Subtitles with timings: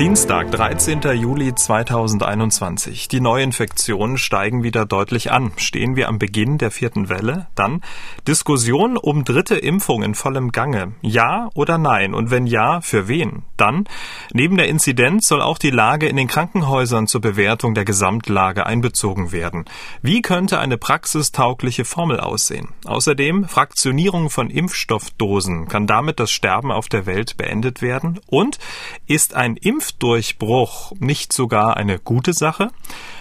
[0.00, 1.02] Dienstag, 13.
[1.14, 3.06] Juli 2021.
[3.06, 5.52] Die Neuinfektionen steigen wieder deutlich an.
[5.56, 7.46] Stehen wir am Beginn der vierten Welle?
[7.54, 7.80] Dann
[8.26, 10.94] Diskussion um dritte Impfung in vollem Gange.
[11.00, 12.12] Ja oder nein?
[12.12, 13.44] Und wenn ja, für wen?
[13.56, 13.84] Dann
[14.32, 19.30] neben der Inzidenz soll auch die Lage in den Krankenhäusern zur Bewertung der Gesamtlage einbezogen
[19.30, 19.64] werden.
[20.02, 22.70] Wie könnte eine praxistaugliche Formel aussehen?
[22.84, 25.68] Außerdem Fraktionierung von Impfstoffdosen.
[25.68, 28.18] Kann damit das Sterben auf der Welt beendet werden?
[28.26, 28.58] Und
[29.06, 32.70] ist ein Impf Impfdurchbruch nicht sogar eine gute Sache?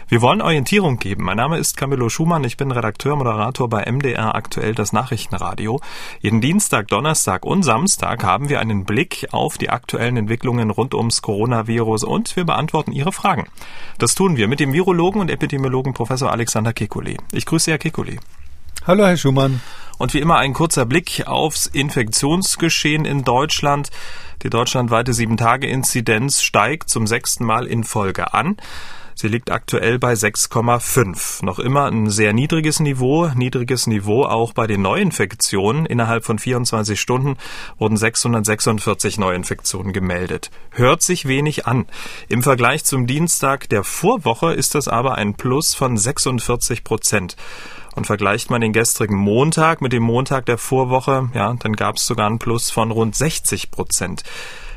[0.07, 1.23] Wir wollen Orientierung geben.
[1.23, 2.43] Mein Name ist Camillo Schumann.
[2.43, 5.79] Ich bin Redakteur, Moderator bei MDR aktuell das Nachrichtenradio.
[6.19, 11.21] Jeden Dienstag, Donnerstag und Samstag haben wir einen Blick auf die aktuellen Entwicklungen rund ums
[11.21, 13.47] Coronavirus und wir beantworten Ihre Fragen.
[13.99, 17.17] Das tun wir mit dem Virologen und Epidemiologen Professor Alexander Kekulé.
[17.31, 18.19] Ich grüße Herr Kekulé.
[18.85, 19.61] Hallo, Herr Schumann.
[19.99, 23.89] Und wie immer ein kurzer Blick aufs Infektionsgeschehen in Deutschland.
[24.43, 28.57] Die deutschlandweite 7-Tage-Inzidenz steigt zum sechsten Mal in Folge an.
[29.15, 31.45] Sie liegt aktuell bei 6,5.
[31.45, 33.27] Noch immer ein sehr niedriges Niveau.
[33.35, 35.85] Niedriges Niveau auch bei den Neuinfektionen.
[35.85, 37.37] Innerhalb von 24 Stunden
[37.77, 40.51] wurden 646 Neuinfektionen gemeldet.
[40.71, 41.85] Hört sich wenig an.
[42.27, 47.35] Im Vergleich zum Dienstag der Vorwoche ist das aber ein Plus von 46 Prozent.
[47.95, 52.07] Und vergleicht man den gestrigen Montag mit dem Montag der Vorwoche, ja, dann gab es
[52.07, 54.23] sogar einen Plus von rund 60 Prozent.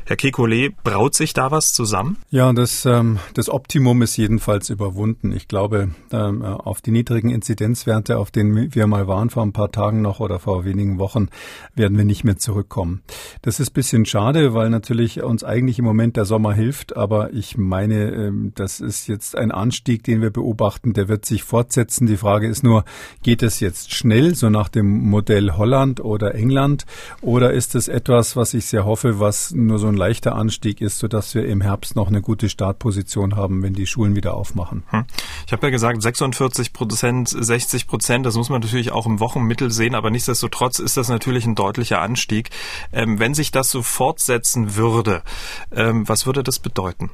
[0.09, 2.15] Herr Kekulé, braut sich da was zusammen?
[2.29, 5.33] Ja, das, ähm, das Optimum ist jedenfalls überwunden.
[5.33, 9.69] Ich glaube, ähm, auf die niedrigen Inzidenzwerte, auf denen wir mal waren vor ein paar
[9.69, 11.27] Tagen noch oder vor wenigen Wochen,
[11.75, 13.01] werden wir nicht mehr zurückkommen.
[13.41, 17.57] Das ist bisschen schade, weil natürlich uns eigentlich im Moment der Sommer hilft, aber ich
[17.57, 22.07] meine, ähm, das ist jetzt ein Anstieg, den wir beobachten, der wird sich fortsetzen.
[22.07, 22.85] Die Frage ist nur,
[23.23, 26.85] geht es jetzt schnell, so nach dem Modell Holland oder England,
[27.19, 30.99] oder ist es etwas, was ich sehr hoffe, was nur so ein leichter Anstieg ist,
[30.99, 34.83] sodass wir im Herbst noch eine gute Startposition haben, wenn die Schulen wieder aufmachen.
[34.91, 35.03] Hm.
[35.45, 39.71] Ich habe ja gesagt, 46 Prozent, 60 Prozent, das muss man natürlich auch im Wochenmittel
[39.71, 42.49] sehen, aber nichtsdestotrotz ist das natürlich ein deutlicher Anstieg.
[42.93, 45.23] Ähm, wenn sich das so fortsetzen würde,
[45.71, 47.09] ähm, was würde das bedeuten?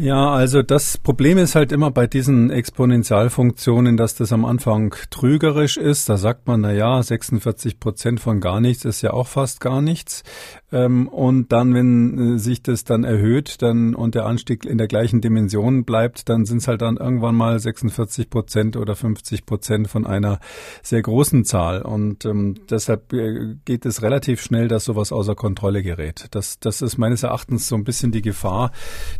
[0.00, 5.76] Ja, also das Problem ist halt immer bei diesen Exponentialfunktionen, dass das am Anfang trügerisch
[5.76, 6.08] ist.
[6.08, 9.82] Da sagt man, na ja, 46 Prozent von gar nichts ist ja auch fast gar
[9.82, 10.22] nichts.
[10.70, 14.86] Ähm, und dann, wenn äh, sich das dann erhöht, dann und der Anstieg in der
[14.86, 19.88] gleichen Dimension bleibt, dann sind es halt dann irgendwann mal 46 Prozent oder 50 Prozent
[19.88, 20.38] von einer
[20.82, 21.82] sehr großen Zahl.
[21.82, 26.26] Und ähm, deshalb äh, geht es relativ schnell, dass sowas außer Kontrolle gerät.
[26.32, 28.70] Das, das ist meines Erachtens so ein bisschen die Gefahr.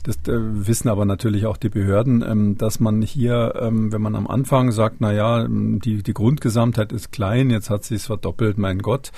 [0.04, 4.14] Das, äh, wissen aber natürlich auch die Behörden, ähm, dass man hier, ähm, wenn man
[4.14, 8.06] am Anfang sagt, na ja, ähm, die, die Grundgesamtheit ist klein, jetzt hat sie es
[8.06, 9.10] verdoppelt, mein Gott,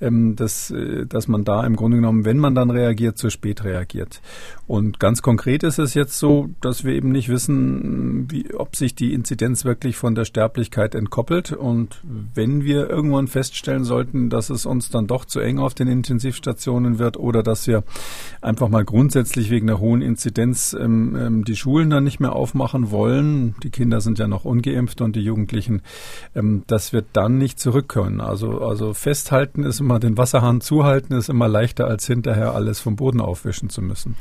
[0.00, 4.20] dass, äh, dass man da im Grunde genommen, wenn man dann reagiert, zu spät reagiert.
[4.66, 8.96] Und ganz konkret ist es jetzt so, dass wir eben nicht wissen, wie, ob sich
[8.96, 11.52] die Inzidenz wirklich von der Sterblichkeit entkoppelt.
[11.52, 12.00] Und
[12.34, 16.98] wenn wir irgendwann feststellen sollten, dass es uns dann doch zu eng auf den Intensivstationen
[16.98, 17.84] wird oder dass wir
[18.42, 23.54] einfach mal grundsätzlich wegen der hohen Inzidenz ähm, die Schulen dann nicht mehr aufmachen wollen,
[23.62, 25.82] die Kinder sind ja noch ungeimpft und die Jugendlichen,
[26.34, 28.20] ähm, dass wir dann nicht zurück können.
[28.20, 32.96] Also, also festhalten ist immer, den Wasserhahn zuhalten ist immer leichter, als hinterher alles vom
[32.96, 34.16] Boden aufwischen zu müssen.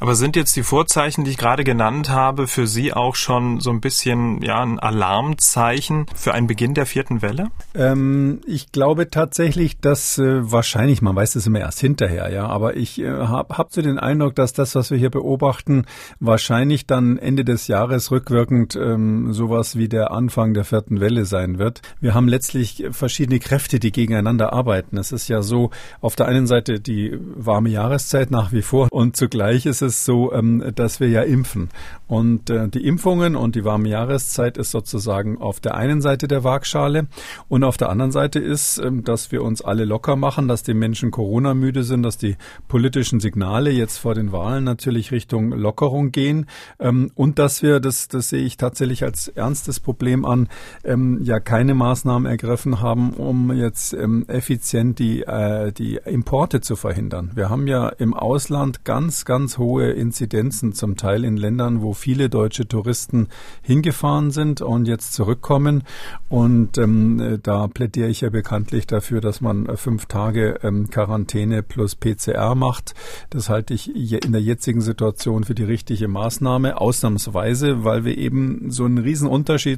[0.00, 3.70] Aber sind jetzt die Vorzeichen, die ich gerade genannt habe, für Sie auch schon so
[3.70, 7.48] ein bisschen ja, ein Alarmzeichen für einen Beginn der vierten Welle?
[7.74, 12.76] Ähm, ich glaube tatsächlich, dass äh, wahrscheinlich, man weiß das immer erst hinterher, ja, aber
[12.76, 15.86] ich äh, habe hab so den Eindruck, dass das, was wir hier beobachten,
[16.20, 21.58] wahrscheinlich dann Ende des Jahres rückwirkend ähm, sowas wie der Anfang der vierten Welle sein
[21.58, 21.82] wird.
[22.00, 24.96] Wir haben letztlich verschiedene Kräfte, die gegeneinander arbeiten.
[24.96, 25.70] Es ist ja so,
[26.00, 30.32] auf der einen Seite die warme Jahreszeit nach wie vor und zugleich ist es so,
[30.32, 31.68] ähm, dass wir ja impfen.
[32.06, 36.44] Und äh, die Impfungen und die warme Jahreszeit ist sozusagen auf der einen Seite der
[36.44, 37.06] Waagschale
[37.48, 40.74] und auf der anderen Seite ist, ähm, dass wir uns alle locker machen, dass die
[40.74, 42.36] Menschen Corona müde sind, dass die
[42.68, 46.46] politischen Signale jetzt vor den Wahlen natürlich Richtung Lockerung gehen
[46.78, 50.48] ähm, und dass wir, das, das sehe ich tatsächlich als ernstes Problem an,
[50.84, 56.76] ähm, ja keine Maßnahmen ergriffen haben, um jetzt ähm, effizient die, äh, die Importe zu
[56.76, 57.32] verhindern.
[57.34, 62.28] Wir haben ja im Ausland ganz, ganz hohe Inzidenzen, zum Teil in Ländern, wo viele
[62.28, 63.28] deutsche Touristen
[63.62, 65.82] hingefahren sind und jetzt zurückkommen.
[66.28, 71.94] Und ähm, da plädiere ich ja bekanntlich dafür, dass man fünf Tage ähm, Quarantäne plus
[71.94, 72.94] PCR macht.
[73.30, 78.18] Das halte ich in der jetzigen Situation für die richtige richtige Maßnahme, ausnahmsweise, weil wir
[78.18, 79.28] eben so einen riesen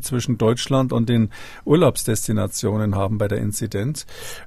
[0.02, 1.30] zwischen Deutschland und den
[1.64, 4.06] Urlaubsdestinationen haben bei der Inzidenz.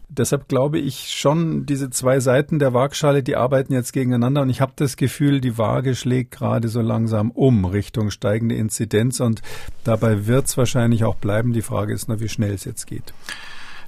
[0.10, 4.60] Deshalb glaube ich schon, diese zwei Seiten der Waagschale, die arbeiten jetzt gegeneinander und ich
[4.60, 9.42] habe das Gefühl, die Waage schlägt gerade so langsam um Richtung steigende Inzidenz und
[9.86, 11.54] dabei wird es wahrscheinlich auch bleiben.
[11.54, 13.14] Die Frage ist nur, wie schnell es jetzt geht.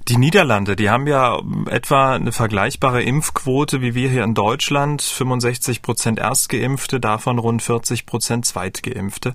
[0.08, 5.02] Die Niederlande, die haben ja etwa eine vergleichbare Impfquote wie wir hier in Deutschland.
[5.02, 9.34] 65 Prozent Erstgeimpfte, davon rund 40 Prozent Zweitgeimpfte.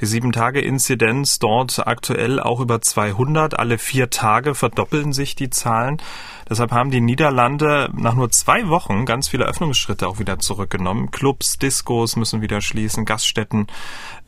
[0.00, 3.58] Die Sieben-Tage-Inzidenz dort aktuell auch über 200.
[3.58, 5.96] Alle vier Tage verdoppeln sich die Zahlen.
[6.52, 11.10] Deshalb haben die Niederlande nach nur zwei Wochen ganz viele Öffnungsschritte auch wieder zurückgenommen.
[11.10, 13.68] Clubs, Diskos müssen wieder schließen, Gaststätten,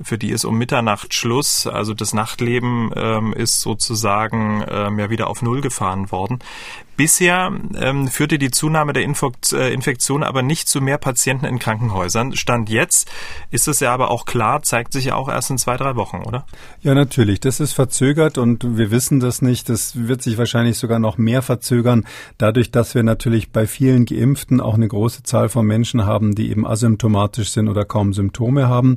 [0.00, 1.67] für die ist um Mitternacht Schluss.
[1.67, 6.38] Also das Nachtleben ähm, ist sozusagen ähm, ja wieder auf Null gefahren worden.
[6.96, 12.37] Bisher ähm, führte die Zunahme der äh, Infektion aber nicht zu mehr Patienten in Krankenhäusern.
[12.37, 13.11] Stand jetzt
[13.50, 16.23] ist es ja aber auch klar, zeigt sich ja auch erst in zwei, drei Wochen,
[16.25, 16.46] oder?
[16.81, 17.41] Ja, natürlich.
[17.41, 19.69] Das ist verzögert und wir wissen das nicht.
[19.69, 22.05] Das wird sich wahrscheinlich sogar noch mehr verzögern,
[22.38, 26.50] dadurch, dass wir natürlich bei vielen Geimpften auch eine große Zahl von Menschen haben, die
[26.50, 28.97] eben asymptomatisch sind oder kaum Symptome haben.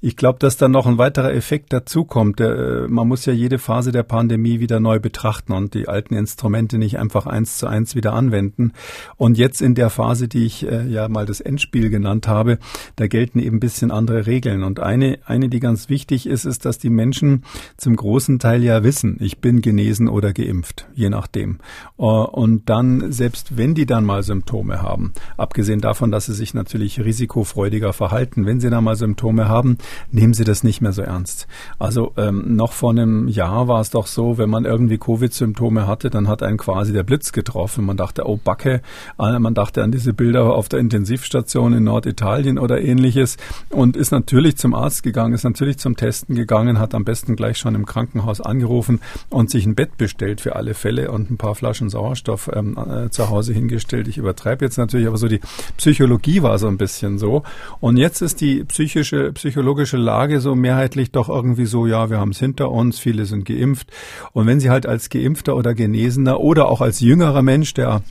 [0.00, 2.40] Ich glaube, dass dann noch ein weiterer Effekt dazukommt.
[2.40, 6.78] Äh, man muss ja jede Phase der Pandemie wieder neu betrachten und die alten Instrumente
[6.78, 8.72] nicht einfach eins zu eins wieder anwenden.
[9.16, 12.58] Und jetzt in der Phase, die ich äh, ja mal das Endspiel genannt habe,
[12.96, 14.62] da gelten eben ein bisschen andere Regeln.
[14.62, 17.44] Und eine, eine, die ganz wichtig ist, ist, dass die Menschen
[17.76, 21.58] zum großen Teil ja wissen, ich bin genesen oder geimpft, je nachdem.
[21.98, 26.54] Äh, und dann, selbst wenn die dann mal Symptome haben, abgesehen davon, dass sie sich
[26.54, 29.78] natürlich risikofreudiger verhalten, wenn sie dann mal Symptome haben,
[30.10, 31.46] nehmen sie das nicht mehr so ernst.
[31.78, 36.10] Also ähm, noch vor einem Jahr war es doch so, wenn man irgendwie Covid-Symptome hatte,
[36.10, 37.84] dann hat einen quasi der Blitz Blitz getroffen.
[37.84, 38.80] Man dachte, oh Backe,
[39.16, 43.36] ah, man dachte an diese Bilder auf der Intensivstation in Norditalien oder ähnliches
[43.70, 47.58] und ist natürlich zum Arzt gegangen, ist natürlich zum Testen gegangen, hat am besten gleich
[47.58, 51.54] schon im Krankenhaus angerufen und sich ein Bett bestellt für alle Fälle und ein paar
[51.54, 54.08] Flaschen Sauerstoff ähm, äh, zu Hause hingestellt.
[54.08, 55.40] Ich übertreibe jetzt natürlich, aber so die
[55.76, 57.42] Psychologie war so ein bisschen so.
[57.80, 62.30] Und jetzt ist die psychische, psychologische Lage so mehrheitlich doch irgendwie so, ja, wir haben
[62.30, 63.88] es hinter uns, viele sind geimpft.
[64.32, 68.02] Und wenn Sie halt als Geimpfter oder Genesener oder auch als Jünger jüngerer Mensch, der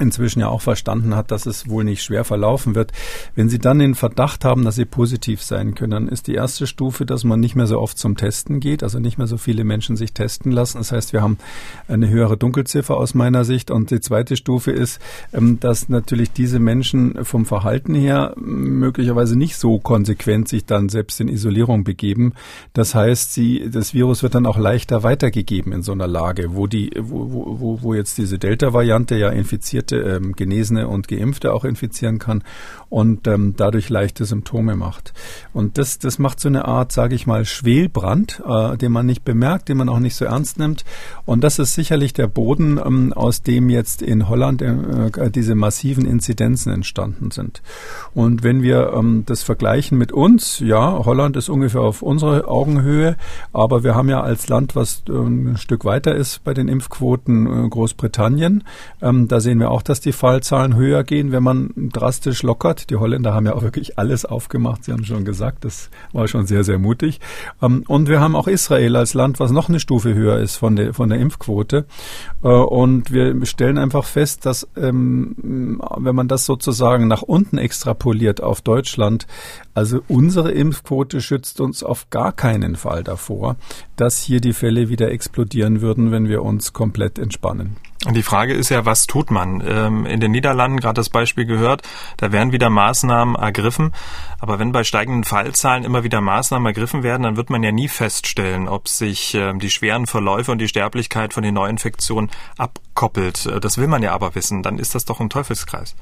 [0.00, 2.92] inzwischen ja auch verstanden hat, dass es wohl nicht schwer verlaufen wird.
[3.34, 6.66] Wenn Sie dann den Verdacht haben, dass Sie positiv sein können, dann ist die erste
[6.66, 9.64] Stufe, dass man nicht mehr so oft zum Testen geht, also nicht mehr so viele
[9.64, 10.78] Menschen sich testen lassen.
[10.78, 11.38] Das heißt, wir haben
[11.88, 13.70] eine höhere Dunkelziffer aus meiner Sicht.
[13.70, 15.00] Und die zweite Stufe ist,
[15.32, 21.20] ähm, dass natürlich diese Menschen vom Verhalten her möglicherweise nicht so konsequent sich dann selbst
[21.20, 22.34] in Isolierung begeben.
[22.72, 26.66] Das heißt, sie, das Virus wird dann auch leichter weitergegeben in so einer Lage, wo
[26.66, 31.64] die, wo, wo, wo jetzt diese Delta-Variante ja infiziert infizierte, ähm, Genesene und Geimpfte auch
[31.64, 32.42] infizieren kann
[32.88, 35.12] und ähm, dadurch leichte Symptome macht.
[35.52, 39.24] Und das, das macht so eine Art, sage ich mal, Schwelbrand, äh, den man nicht
[39.24, 40.84] bemerkt, den man auch nicht so ernst nimmt.
[41.24, 46.06] Und das ist sicherlich der Boden, ähm, aus dem jetzt in Holland äh, diese massiven
[46.06, 47.62] Inzidenzen entstanden sind.
[48.14, 53.16] Und wenn wir ähm, das vergleichen mit uns, ja, Holland ist ungefähr auf unserer Augenhöhe,
[53.52, 57.66] aber wir haben ja als Land, was äh, ein Stück weiter ist bei den Impfquoten,
[57.66, 58.64] äh, Großbritannien.
[59.02, 62.90] Ähm, da sehen wir auch, dass die Fallzahlen höher gehen, wenn man drastisch lockert.
[62.90, 64.84] Die Holländer haben ja auch wirklich alles aufgemacht.
[64.84, 67.20] Sie haben schon gesagt, das war schon sehr, sehr mutig.
[67.62, 70.76] Ähm, und wir haben auch Israel als Land, was noch eine Stufe höher ist von
[70.76, 71.86] der, von der Impfquote.
[72.42, 78.42] Äh, und wir stellen einfach fest, dass ähm, wenn man das sozusagen nach unten extrapoliert
[78.42, 79.26] auf Deutschland,
[79.74, 83.56] also unsere Impfquote schützt uns auf gar keinen Fall davor,
[83.96, 87.76] dass hier die Fälle wieder explodieren würden, wenn wir uns komplett entspannen.
[88.14, 89.62] Die Frage ist ja, was tut man?
[89.66, 91.82] Ähm, in den Niederlanden, gerade das Beispiel gehört,
[92.18, 93.92] da werden wieder Maßnahmen ergriffen.
[94.38, 97.88] Aber wenn bei steigenden Fallzahlen immer wieder Maßnahmen ergriffen werden, dann wird man ja nie
[97.88, 103.46] feststellen, ob sich ähm, die schweren Verläufe und die Sterblichkeit von den Neuinfektionen abkoppelt.
[103.46, 104.62] Äh, das will man ja aber wissen.
[104.62, 105.96] Dann ist das doch ein Teufelskreis.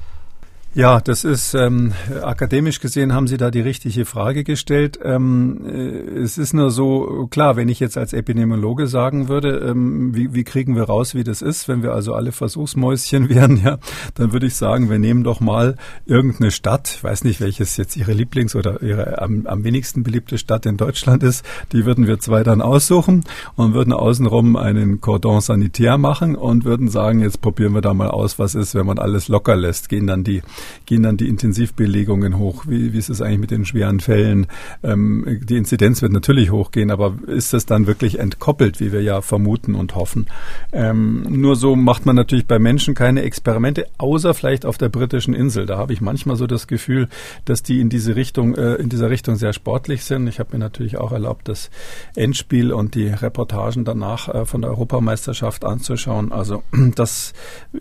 [0.75, 4.99] Ja, das ist ähm, akademisch gesehen haben Sie da die richtige Frage gestellt.
[5.01, 10.13] Ähm, äh, es ist nur so klar, wenn ich jetzt als Epidemiologe sagen würde, ähm,
[10.13, 13.77] wie, wie kriegen wir raus, wie das ist, wenn wir also alle Versuchsmäuschen wären, ja,
[14.15, 17.95] dann würde ich sagen, wir nehmen doch mal irgendeine Stadt, ich weiß nicht, welches jetzt
[17.95, 22.19] Ihre Lieblings- oder Ihre am, am wenigsten beliebte Stadt in Deutschland ist, die würden wir
[22.19, 23.23] zwei dann aussuchen
[23.55, 28.09] und würden außenrum einen Cordon sanitär machen und würden sagen, jetzt probieren wir da mal
[28.09, 30.41] aus, was ist, wenn man alles locker lässt, gehen dann die
[30.85, 32.65] gehen dann die Intensivbelegungen hoch?
[32.67, 34.47] Wie, wie ist es eigentlich mit den schweren Fällen?
[34.83, 39.21] Ähm, die Inzidenz wird natürlich hochgehen, aber ist das dann wirklich entkoppelt, wie wir ja
[39.21, 40.27] vermuten und hoffen?
[40.71, 45.33] Ähm, nur so macht man natürlich bei Menschen keine Experimente, außer vielleicht auf der britischen
[45.33, 45.65] Insel.
[45.65, 47.07] Da habe ich manchmal so das Gefühl,
[47.45, 50.27] dass die in diese Richtung, äh, in dieser Richtung sehr sportlich sind.
[50.27, 51.69] Ich habe mir natürlich auch erlaubt, das
[52.15, 56.31] Endspiel und die Reportagen danach äh, von der Europameisterschaft anzuschauen.
[56.31, 56.63] Also
[56.95, 57.33] das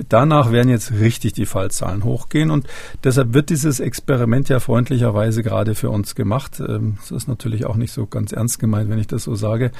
[0.09, 2.67] danach werden jetzt richtig die Fallzahlen hochgehen und
[3.03, 6.61] deshalb wird dieses Experiment ja freundlicherweise gerade für uns gemacht.
[6.61, 9.71] Ähm, das ist natürlich auch nicht so ganz ernst gemeint, wenn ich das so sage,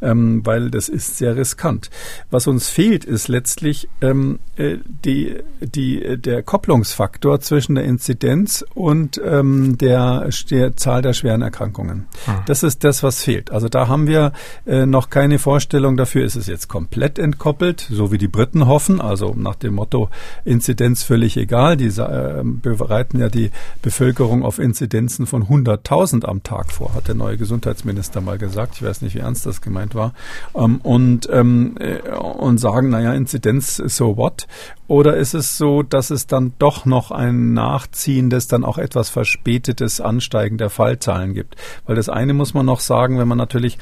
[0.00, 1.90] ähm, weil das ist sehr riskant.
[2.30, 9.20] Was uns fehlt, ist letztlich ähm, äh, die, die, der Kopplungsfaktor zwischen der Inzidenz und
[9.24, 12.06] ähm, der, der Zahl der schweren Erkrankungen.
[12.24, 12.34] Hm.
[12.46, 13.50] Das ist das, was fehlt.
[13.50, 14.32] Also da haben wir
[14.66, 19.00] äh, noch keine Vorstellung dafür, ist es jetzt komplett entkoppelt, so wie die Briten hoffen,
[19.00, 20.08] also nach dem Motto
[20.44, 21.76] Inzidenz völlig egal.
[21.76, 23.50] Die äh, bereiten ja die
[23.82, 28.74] Bevölkerung auf Inzidenzen von 100.000 am Tag vor, hat der neue Gesundheitsminister mal gesagt.
[28.76, 30.14] Ich weiß nicht, wie ernst das gemeint war.
[30.54, 34.46] Ähm, und, ähm, äh, und sagen, naja, Inzidenz, so what?
[34.92, 40.02] Oder ist es so, dass es dann doch noch ein nachziehendes, dann auch etwas verspätetes
[40.02, 41.56] Ansteigen der Fallzahlen gibt?
[41.86, 43.78] Weil das eine muss man noch sagen, wenn man natürlich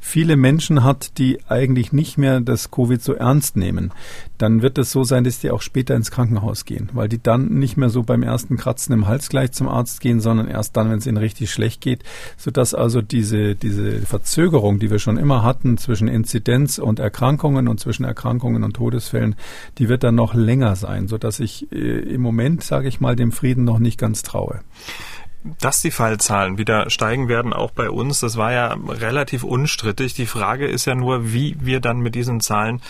[0.00, 3.92] viele Menschen hat, die eigentlich nicht mehr das Covid so ernst nehmen,
[4.38, 7.58] dann wird es so sein, dass die auch später ins Krankenhaus gehen, weil die dann
[7.58, 10.90] nicht mehr so beim ersten Kratzen im Hals gleich zum Arzt gehen, sondern erst dann,
[10.90, 12.04] wenn es ihnen richtig schlecht geht,
[12.36, 17.80] sodass also diese, diese Verzögerung, die wir schon immer hatten zwischen Inzidenz und Erkrankungen und
[17.80, 19.34] zwischen Erkrankungen und Todesfällen,
[19.78, 23.32] die wird dann noch länger sein, sodass ich äh, im Moment, sage ich mal, dem
[23.32, 24.60] Frieden noch nicht ganz traue.
[25.60, 30.14] Dass die Fallzahlen wieder steigen werden, auch bei uns, das war ja relativ unstrittig.
[30.14, 32.80] Die Frage ist ja nur, wie wir dann mit diesen Zahlen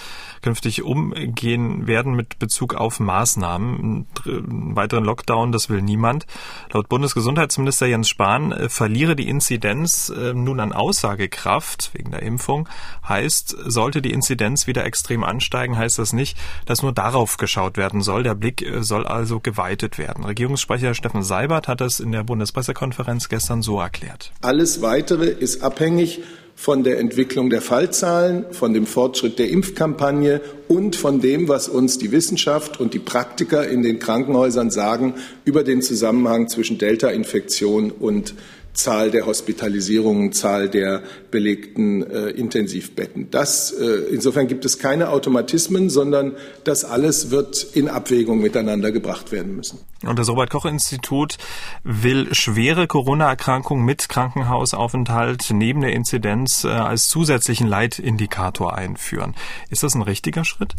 [0.43, 4.07] künftig umgehen werden mit Bezug auf Maßnahmen.
[4.27, 6.27] Einen weiteren Lockdown, das will niemand.
[6.73, 12.69] Laut Bundesgesundheitsminister Jens Spahn äh, verliere die Inzidenz äh, nun an Aussagekraft wegen der Impfung.
[13.09, 18.03] Heißt, sollte die Inzidenz wieder extrem ansteigen, heißt das nicht, dass nur darauf geschaut werden
[18.03, 18.23] soll.
[18.23, 20.25] Der Blick äh, soll also geweitet werden.
[20.25, 24.33] Regierungssprecher Steffen Seibert hat das in der Bundespressekonferenz gestern so erklärt.
[24.41, 26.21] Alles weitere ist abhängig
[26.59, 31.99] von der Entwicklung der Fallzahlen, von dem Fortschritt der Impfkampagne und von dem, was uns
[31.99, 38.35] die Wissenschaft und die Praktiker in den Krankenhäusern sagen über den Zusammenhang zwischen Delta-Infektion und
[38.73, 43.31] Zahl der Hospitalisierungen, Zahl der belegten äh, Intensivbetten.
[43.31, 49.33] Das, äh, insofern gibt es keine Automatismen, sondern das alles wird in Abwägung miteinander gebracht
[49.33, 49.81] werden müssen.
[50.07, 51.39] Und das Robert Koch Institut
[51.83, 59.35] will schwere Corona-Erkrankungen mit Krankenhausaufenthalt neben der Inzidenz äh, als zusätzlichen Leitindikator einführen.
[59.71, 60.75] Ist das ein richtiger Schritt?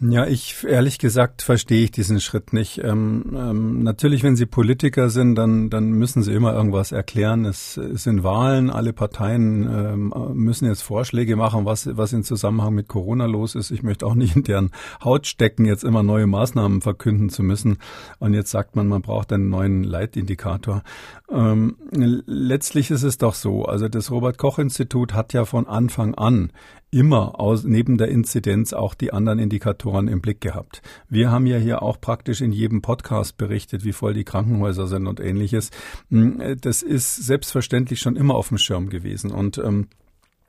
[0.00, 2.78] Ja, ich ehrlich gesagt verstehe ich diesen Schritt nicht.
[2.78, 7.44] Ähm, ähm, natürlich, wenn Sie Politiker sind, dann, dann müssen Sie immer irgendwas erklären.
[7.44, 12.74] Es, es sind Wahlen, alle Parteien ähm, müssen jetzt Vorschläge machen, was, was in Zusammenhang
[12.74, 13.70] mit Corona los ist.
[13.70, 14.72] Ich möchte auch nicht in deren
[15.02, 17.78] Haut stecken, jetzt immer neue Maßnahmen verkünden zu müssen.
[18.18, 20.82] Und jetzt sagt man, man braucht einen neuen Leitindikator.
[21.30, 26.14] Ähm, letztlich ist es doch so, also das Robert Koch Institut hat ja von Anfang
[26.16, 26.50] an
[26.94, 30.80] immer aus, neben der Inzidenz auch die anderen Indikatoren im Blick gehabt.
[31.08, 35.06] Wir haben ja hier auch praktisch in jedem Podcast berichtet, wie voll die Krankenhäuser sind
[35.08, 35.70] und ähnliches.
[36.10, 39.88] Hm, das ist selbstverständlich schon immer auf dem Schirm gewesen und ähm,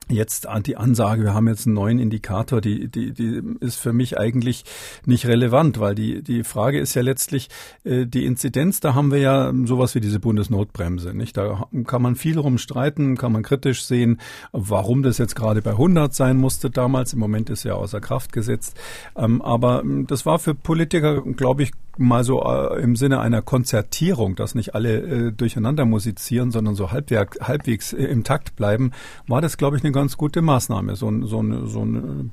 [0.08, 4.20] Jetzt die Ansage, wir haben jetzt einen neuen Indikator, die, die, die ist für mich
[4.20, 4.64] eigentlich
[5.06, 7.50] nicht relevant, weil die, die Frage ist ja letztlich
[7.86, 11.16] äh, die Inzidenz, da haben wir ja sowas wie diese Bundesnotbremse.
[11.16, 11.38] Nicht?
[11.38, 14.20] Da kann man viel rumstreiten, kann man kritisch sehen,
[14.52, 17.14] warum das jetzt gerade bei 100 sein musste damals.
[17.14, 18.78] Im Moment ist ja außer Kraft gesetzt.
[19.16, 23.42] Ähm, aber ähm, das war für Politiker, glaube ich, mal so äh, im Sinne einer
[23.42, 28.92] Konzertierung, dass nicht alle äh, durcheinander musizieren, sondern so halbwerk, halbwegs äh, im Takt bleiben,
[29.28, 31.88] war das, glaube ich, eine ganz gute Maßnahme, so, so, so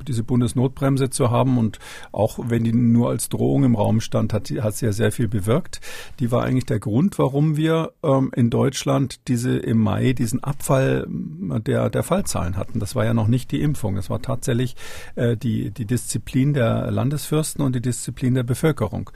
[0.07, 1.59] diese Bundesnotbremse zu haben.
[1.59, 1.79] Und
[2.13, 5.29] auch wenn die nur als Drohung im Raum stand, hat, hat sie ja sehr viel
[5.29, 5.81] bewirkt.
[6.21, 11.07] Die war eigentlich der Grund, warum wir ähm, in Deutschland diese im Mai diesen Abfall
[11.51, 12.81] äh, der, der Fallzahlen hatten.
[12.81, 13.97] Das war ja noch nicht die Impfung.
[13.97, 14.77] Es war tatsächlich
[15.15, 19.11] äh, die, die Disziplin der Landesfürsten und die Disziplin der Bevölkerung.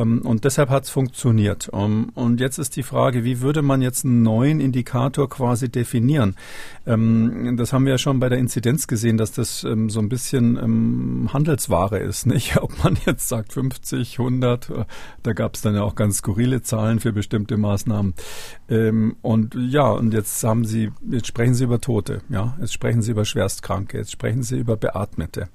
[0.00, 1.70] Ähm, und deshalb hat es funktioniert.
[1.72, 6.36] Ähm, und jetzt ist die Frage, wie würde man jetzt einen neuen Indikator quasi definieren?
[6.86, 11.28] Ähm, das haben wir ja schon bei der Inzidenz gesehen, dass das so ein bisschen
[11.32, 12.56] Handelsware ist, nicht?
[12.62, 14.84] Ob man jetzt sagt 50, 100, äh,
[15.22, 18.14] da gab es dann ja auch ganz skurrile Zahlen für bestimmte Maßnahmen.
[19.22, 23.10] Und ja, und jetzt haben Sie, jetzt sprechen Sie über Tote, ja, jetzt sprechen Sie
[23.10, 25.48] über Schwerstkranke, jetzt sprechen Sie über Beatmete.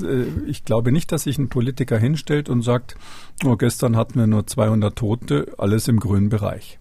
[0.00, 2.96] Äh, ich glaube nicht, dass sich ein Politiker hinstellt und sagt,
[3.44, 6.78] oh, gestern hatten wir nur 200 Tote, alles im grünen Bereich.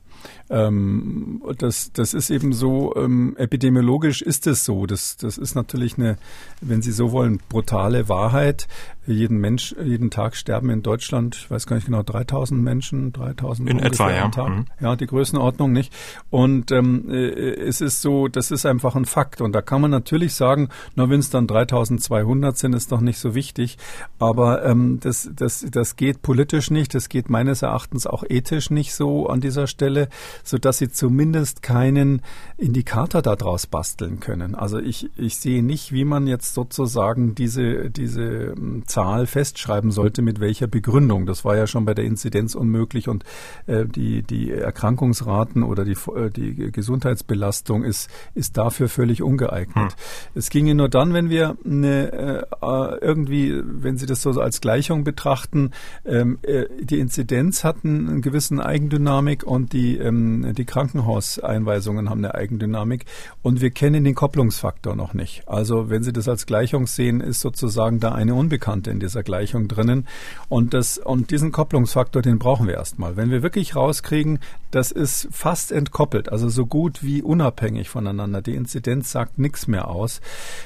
[0.49, 4.85] Ähm, das, das ist eben so, ähm, epidemiologisch ist es so.
[4.85, 6.17] Das, das ist natürlich eine,
[6.61, 8.67] wenn Sie so wollen, brutale Wahrheit.
[9.07, 13.69] Jeden Mensch, jeden Tag sterben in Deutschland, ich weiß gar nicht genau, 3000 Menschen, 3000
[13.69, 14.29] in etwa, ja.
[14.29, 14.49] Tag.
[14.49, 14.65] Mhm.
[14.79, 15.93] Ja, die Größenordnung nicht.
[16.29, 19.41] Und ähm, äh, es ist so, das ist einfach ein Fakt.
[19.41, 23.19] Und da kann man natürlich sagen, na, wenn es dann 3200 sind, ist doch nicht
[23.19, 23.77] so wichtig.
[24.17, 26.95] Aber ähm, das, das, das geht politisch nicht.
[26.95, 30.09] Das geht meines Erachtens auch ethisch nicht so an dieser Stelle,
[30.43, 32.21] so dass sie zumindest keinen
[32.57, 34.55] Indikator daraus basteln können.
[34.55, 40.21] Also ich, ich sehe nicht, wie man jetzt sozusagen diese, diese ähm, Zahl festschreiben sollte,
[40.21, 41.25] mit welcher Begründung.
[41.25, 43.25] Das war ja schon bei der Inzidenz unmöglich und
[43.67, 49.91] äh, die, die Erkrankungsraten oder die, äh, die Gesundheitsbelastung ist, ist dafür völlig ungeeignet.
[49.91, 49.99] Hm.
[50.33, 55.03] Es ginge nur dann, wenn wir eine, äh, irgendwie, wenn Sie das so als Gleichung
[55.03, 55.71] betrachten,
[56.05, 62.33] ähm, äh, die Inzidenz hat einen gewissen Eigendynamik und die, ähm, die Krankenhauseinweisungen haben eine
[62.33, 63.03] Eigendynamik
[63.41, 65.45] und wir kennen den Kopplungsfaktor noch nicht.
[65.49, 69.23] Also wenn Sie das als Gleichung sehen, ist sozusagen da eine Unbekannte Konstante in dieser
[69.23, 70.07] Gleichung drinnen.
[70.49, 73.17] Und, das, und diesen Kopplungsfaktor, den brauchen wir erstmal.
[73.17, 74.39] Wenn wir wirklich rauskriegen,
[74.75, 79.87] das ist fast entkoppelt, also so gut wie unabhängig voneinander, die Inzidenz sagt nichts mehr
[79.87, 80.19] aus,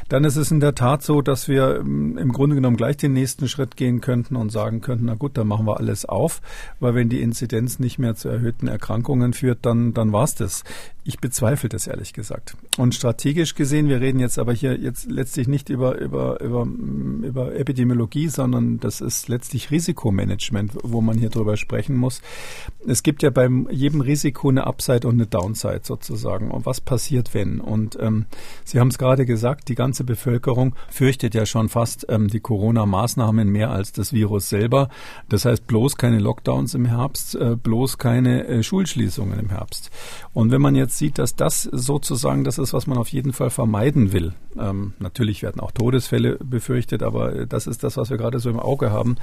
[0.07, 3.13] dann ist es in der Tat so, dass wir ähm, im Grunde genommen gleich den
[3.13, 6.41] nächsten Schritt gehen könnten und sagen könnten, na gut, dann machen wir alles auf,
[6.79, 10.63] weil wenn die Inzidenz nicht mehr zu erhöhten Erkrankungen führt, dann, dann war's das.
[11.03, 12.55] Ich bezweifle das ehrlich gesagt.
[12.77, 17.55] Und strategisch gesehen, wir reden jetzt aber hier jetzt letztlich nicht über, über, über, über
[17.55, 22.21] Epidemiologie, sondern das ist letztlich Risikomanagement, wo man hier drüber sprechen muss.
[22.85, 26.51] Es gibt ja beim jedem Risiko eine Upside und eine Downside sozusagen.
[26.51, 27.59] Und was passiert, wenn?
[27.59, 28.25] Und ähm,
[28.63, 33.47] Sie haben es gerade gesagt, die ganze Bevölkerung fürchtet ja schon fast ähm, die Corona-Maßnahmen
[33.49, 34.89] mehr als das Virus selber.
[35.29, 39.89] Das heißt bloß keine Lockdowns im Herbst, äh, bloß keine äh, Schulschließungen im Herbst.
[40.33, 43.49] Und wenn man jetzt sieht, dass das sozusagen das ist, was man auf jeden Fall
[43.49, 44.33] vermeiden will.
[44.57, 48.59] Ähm, natürlich werden auch Todesfälle befürchtet, aber das ist das, was wir gerade so im
[48.59, 49.17] Auge haben.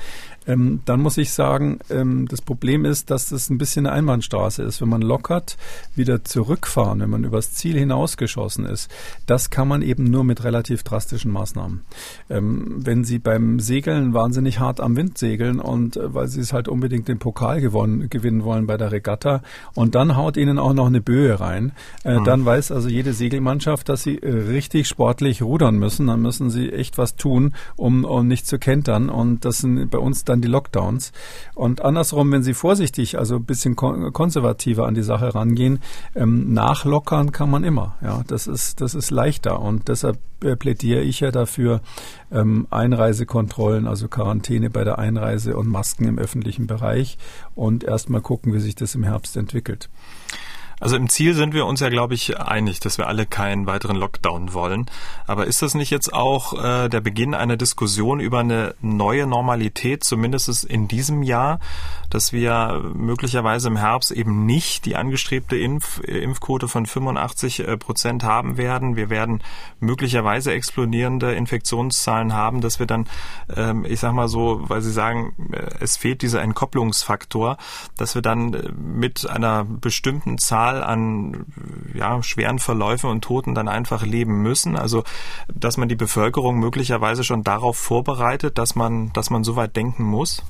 [0.46, 4.62] Ähm, dann muss ich sagen, ähm, das Problem ist, dass das ein bisschen eine Einbahnstraße
[4.66, 4.80] ist.
[4.80, 5.56] Wenn man lockert,
[5.94, 8.90] wieder zurückfahren, wenn man übers Ziel hinausgeschossen ist,
[9.26, 11.82] das kann man eben nur mit relativ drastischen Maßnahmen.
[12.28, 16.52] Ähm, wenn Sie beim Segeln wahnsinnig hart am Wind segeln und äh, weil Sie es
[16.52, 19.42] halt unbedingt den Pokal gewonnen, gewinnen wollen bei der Regatta
[19.74, 21.72] und dann haut Ihnen auch noch eine Böe rein,
[22.04, 22.24] äh, mhm.
[22.24, 26.06] dann weiß also jede Segelmannschaft, dass sie äh, richtig sportlich rudern müssen.
[26.06, 29.08] Dann müssen sie echt was tun, um, um nicht zu kentern.
[29.08, 31.12] Und das sind bei uns dann die Lockdowns.
[31.54, 34.12] Und andersrum, wenn sie vorsichtig, also ein bisschen kon
[34.46, 35.80] konservativer an die Sache rangehen,
[36.14, 37.96] ähm, nachlockern kann man immer.
[38.02, 39.60] Ja, das ist, das ist leichter.
[39.60, 41.80] Und deshalb äh, plädiere ich ja dafür,
[42.30, 47.18] ähm, Einreisekontrollen, also Quarantäne bei der Einreise und Masken im öffentlichen Bereich
[47.54, 49.88] und erstmal gucken, wie sich das im Herbst entwickelt.
[50.78, 53.96] Also im Ziel sind wir uns ja, glaube ich, einig, dass wir alle keinen weiteren
[53.96, 54.86] Lockdown wollen.
[55.26, 60.04] Aber ist das nicht jetzt auch äh, der Beginn einer Diskussion über eine neue Normalität,
[60.04, 61.60] zumindest in diesem Jahr,
[62.10, 68.24] dass wir möglicherweise im Herbst eben nicht die angestrebte Impf Impfquote von 85 äh, Prozent
[68.24, 68.96] haben werden?
[68.96, 69.42] Wir werden
[69.80, 73.06] möglicherweise explodierende Infektionszahlen haben, dass wir dann,
[73.54, 77.56] ähm, ich sag mal so, weil Sie sagen, äh, es fehlt dieser Entkopplungsfaktor,
[77.96, 81.46] dass wir dann äh, mit einer bestimmten Zahl Zahl an
[81.94, 84.76] ja, schweren Verläufen und Toten dann einfach leben müssen.
[84.76, 85.04] Also,
[85.52, 90.04] dass man die Bevölkerung möglicherweise schon darauf vorbereitet, dass man, dass man so weit denken
[90.04, 90.42] muss?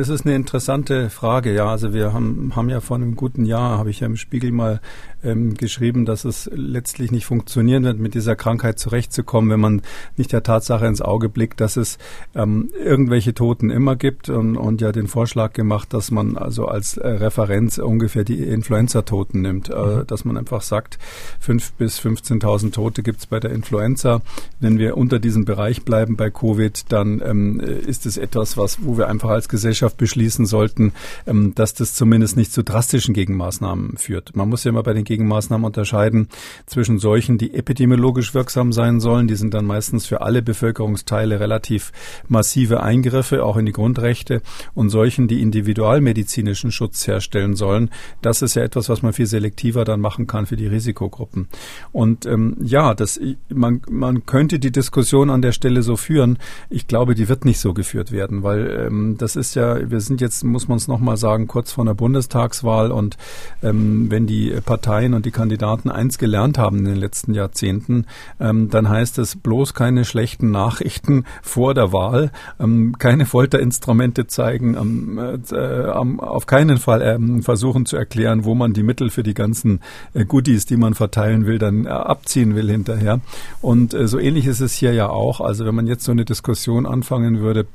[0.00, 1.68] Es ist eine interessante Frage, ja.
[1.68, 4.80] Also wir haben, haben ja vor einem guten Jahr, habe ich ja im Spiegel mal
[5.22, 9.82] ähm, geschrieben, dass es letztlich nicht funktionieren wird, mit dieser Krankheit zurechtzukommen, wenn man
[10.16, 11.98] nicht der Tatsache ins Auge blickt, dass es
[12.34, 16.96] ähm, irgendwelche Toten immer gibt und, und ja den Vorschlag gemacht, dass man also als
[16.96, 20.06] äh, Referenz ungefähr die Influenza-Toten nimmt, äh, mhm.
[20.08, 20.98] dass man einfach sagt,
[21.38, 24.22] fünf bis 15.000 Tote gibt es bei der Influenza.
[24.58, 28.98] Wenn wir unter diesem Bereich bleiben bei Covid, dann ähm, ist es etwas, was, wo
[28.98, 30.92] wir einfach als Gesellschaft beschließen sollten,
[31.26, 34.34] ähm, dass das zumindest nicht zu drastischen Gegenmaßnahmen führt.
[34.34, 36.28] Man muss ja immer bei den Gegenmaßnahmen unterscheiden
[36.66, 39.28] zwischen solchen, die epidemiologisch wirksam sein sollen.
[39.28, 41.92] Die sind dann meistens für alle Bevölkerungsteile relativ
[42.28, 44.42] massive Eingriffe, auch in die Grundrechte,
[44.74, 47.90] und solchen, die individualmedizinischen Schutz herstellen sollen.
[48.22, 51.48] Das ist ja etwas, was man viel selektiver dann machen kann für die Risikogruppen.
[51.92, 56.38] Und ähm, ja, das, man, man könnte die Diskussion an der Stelle so führen.
[56.70, 60.00] Ich glaube, die wird nicht so geführt werden, weil ähm, das ist ja ja, wir
[60.00, 63.16] sind jetzt, muss man es nochmal sagen, kurz vor einer Bundestagswahl und
[63.62, 68.06] ähm, wenn die Parteien und die Kandidaten eins gelernt haben in den letzten Jahrzehnten,
[68.40, 74.74] ähm, dann heißt es bloß keine schlechten Nachrichten vor der Wahl, ähm, keine Folterinstrumente zeigen,
[74.74, 75.18] ähm,
[75.50, 79.80] äh, auf keinen Fall ähm, versuchen zu erklären, wo man die Mittel für die ganzen
[80.12, 83.20] äh, Goodies, die man verteilen will, dann äh, abziehen will hinterher.
[83.60, 85.40] Und äh, so ähnlich ist es hier ja auch.
[85.40, 87.66] Also wenn man jetzt so eine Diskussion anfangen würde,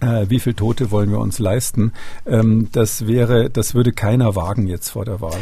[0.00, 1.92] wie viel Tote wollen wir uns leisten?
[2.26, 5.38] Ähm, das wäre, das würde keiner wagen jetzt vor der Wahl.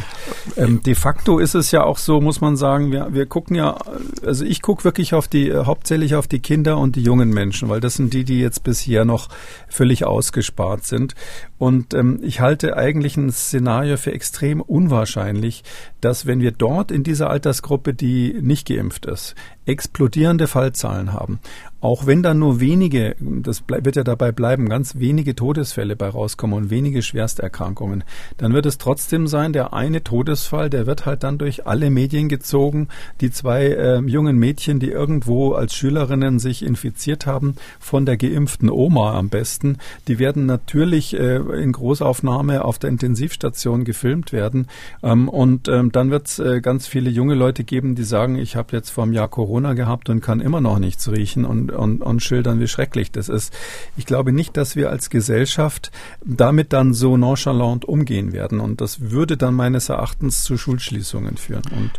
[0.57, 3.77] Ähm, de facto ist es ja auch so, muss man sagen, wir, wir gucken ja,
[4.25, 7.69] also ich gucke wirklich auf die, äh, hauptsächlich auf die Kinder und die jungen Menschen,
[7.69, 9.29] weil das sind die, die jetzt bisher noch
[9.69, 11.15] völlig ausgespart sind.
[11.59, 15.65] Und ähm, ich halte eigentlich ein Szenario für extrem unwahrscheinlich,
[16.01, 19.35] dass wenn wir dort in dieser Altersgruppe, die nicht geimpft ist,
[19.67, 21.41] explodierende Fallzahlen haben.
[21.81, 26.57] Auch wenn dann nur wenige, das wird ja dabei bleiben, ganz wenige Todesfälle bei rauskommen
[26.57, 28.03] und wenige Schwersterkrankungen,
[28.39, 32.29] dann wird es trotzdem sein, der eine Todesfall, der wird halt dann durch alle Medien
[32.29, 32.89] gezogen.
[33.21, 38.71] Die zwei äh, jungen Mädchen, die irgendwo als Schülerinnen sich infiziert haben, von der geimpften
[38.71, 39.77] Oma am besten,
[40.09, 44.67] die werden natürlich äh, in Großaufnahme auf der Intensivstation gefilmt werden.
[45.03, 48.57] Ähm, und ähm, dann wird es äh, ganz viele junge Leute geben, die sagen, ich
[48.57, 52.03] habe jetzt vor einem Jahr Corona gehabt und kann immer noch nichts riechen und, und,
[52.03, 53.53] und schildern, wie schrecklich das ist.
[53.97, 55.91] Ich glaube nicht, dass wir als Gesellschaft
[56.25, 58.61] damit dann so nonchalant umgehen werden.
[58.61, 61.63] Und das würde dann meines Erachtens zu Schulschließungen führen.
[61.77, 61.93] Und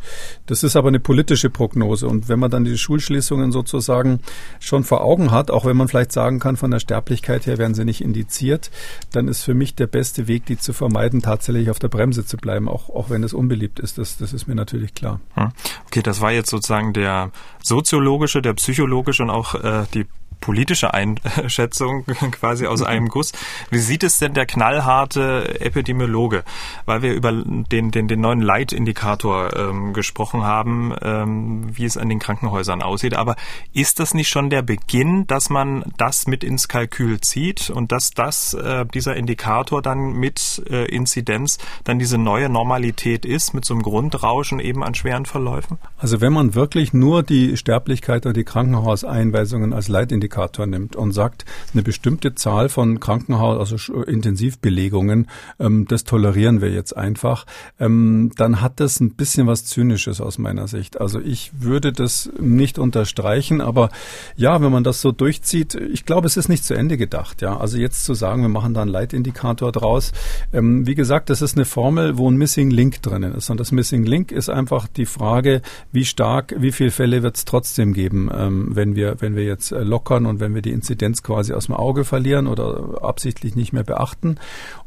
[0.45, 2.07] das ist aber eine politische Prognose.
[2.07, 4.19] Und wenn man dann die Schulschließungen sozusagen
[4.59, 7.73] schon vor Augen hat, auch wenn man vielleicht sagen kann, von der Sterblichkeit her werden
[7.73, 8.71] sie nicht indiziert,
[9.11, 12.37] dann ist für mich der beste Weg, die zu vermeiden, tatsächlich auf der Bremse zu
[12.37, 13.97] bleiben, auch, auch wenn es unbeliebt ist.
[13.97, 15.19] Das, das ist mir natürlich klar.
[15.33, 15.51] Hm.
[15.87, 17.31] Okay, das war jetzt sozusagen der
[17.63, 20.05] soziologische, der psychologische und auch äh, die
[20.39, 23.31] politische Einschätzung quasi aus einem Guss.
[23.69, 26.43] Wie sieht es denn der knallharte Epidemiologe?
[26.85, 32.09] Weil wir über den, den, den neuen Leitindikator ähm, gesprochen haben, ähm, wie es an
[32.09, 33.15] den Krankenhäusern aussieht.
[33.15, 33.35] Aber
[33.73, 38.11] ist das nicht schon der Beginn, dass man das mit ins Kalkül zieht und dass
[38.11, 43.73] das, äh, dieser Indikator dann mit äh, Inzidenz dann diese neue Normalität ist, mit so
[43.73, 45.77] einem Grundrauschen eben an schweren Verläufen?
[45.97, 51.13] Also wenn man wirklich nur die Sterblichkeit oder die Krankenhauseinweisungen als Leitindikator Indikator nimmt und
[51.13, 55.27] sagt, eine bestimmte Zahl von Krankenhaus, also Intensivbelegungen,
[55.59, 57.45] ähm, das tolerieren wir jetzt einfach,
[57.79, 60.99] ähm, dann hat das ein bisschen was Zynisches aus meiner Sicht.
[60.99, 63.89] Also ich würde das nicht unterstreichen, aber
[64.35, 67.41] ja, wenn man das so durchzieht, ich glaube, es ist nicht zu Ende gedacht.
[67.41, 70.11] Ja, also jetzt zu sagen, wir machen da einen Leitindikator draus.
[70.51, 73.49] Ähm, wie gesagt, das ist eine Formel, wo ein Missing Link drinnen ist.
[73.49, 75.61] Und das Missing Link ist einfach die Frage,
[75.93, 79.71] wie stark, wie viele Fälle wird es trotzdem geben, ähm, wenn wir, wenn wir jetzt
[79.71, 83.55] äh, locker lockern und wenn wir die Inzidenz quasi aus dem Auge verlieren oder absichtlich
[83.55, 84.37] nicht mehr beachten.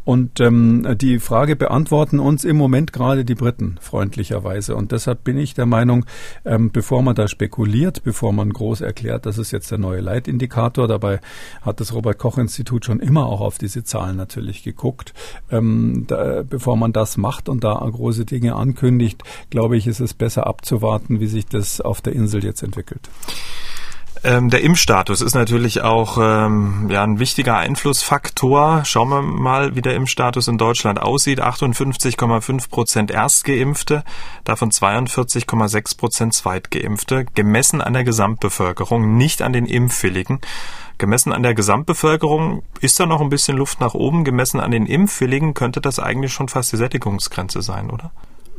[0.05, 4.75] Und ähm, die Frage beantworten uns im Moment gerade die Briten freundlicherweise.
[4.75, 6.07] Und deshalb bin ich der Meinung,
[6.45, 10.89] ähm, bevor man da spekuliert, bevor man groß erklärt, das ist jetzt der neue Leitindikator,
[10.89, 11.21] dabei
[11.61, 15.13] hat das Robert Koch Institut schon immer auch auf diese Zahlen natürlich geguckt.
[15.51, 20.15] Ähm, da, bevor man das macht und da große Dinge ankündigt, glaube ich, ist es
[20.15, 23.09] besser abzuwarten, wie sich das auf der Insel jetzt entwickelt.
[24.23, 28.85] Ähm, der Impfstatus ist natürlich auch ähm, ja, ein wichtiger Einflussfaktor.
[28.85, 31.43] Schauen wir mal, wie der Impfstatus in Deutschland aussieht.
[31.43, 34.05] 58,5 Prozent Erstgeimpfte,
[34.45, 40.41] davon 42,6 Prozent Zweitgeimpfte, gemessen an der Gesamtbevölkerung, nicht an den Impfwilligen.
[40.99, 44.25] Gemessen an der Gesamtbevölkerung ist da noch ein bisschen Luft nach oben.
[44.25, 48.11] Gemessen an den Impfwilligen könnte das eigentlich schon fast die Sättigungsgrenze sein, oder?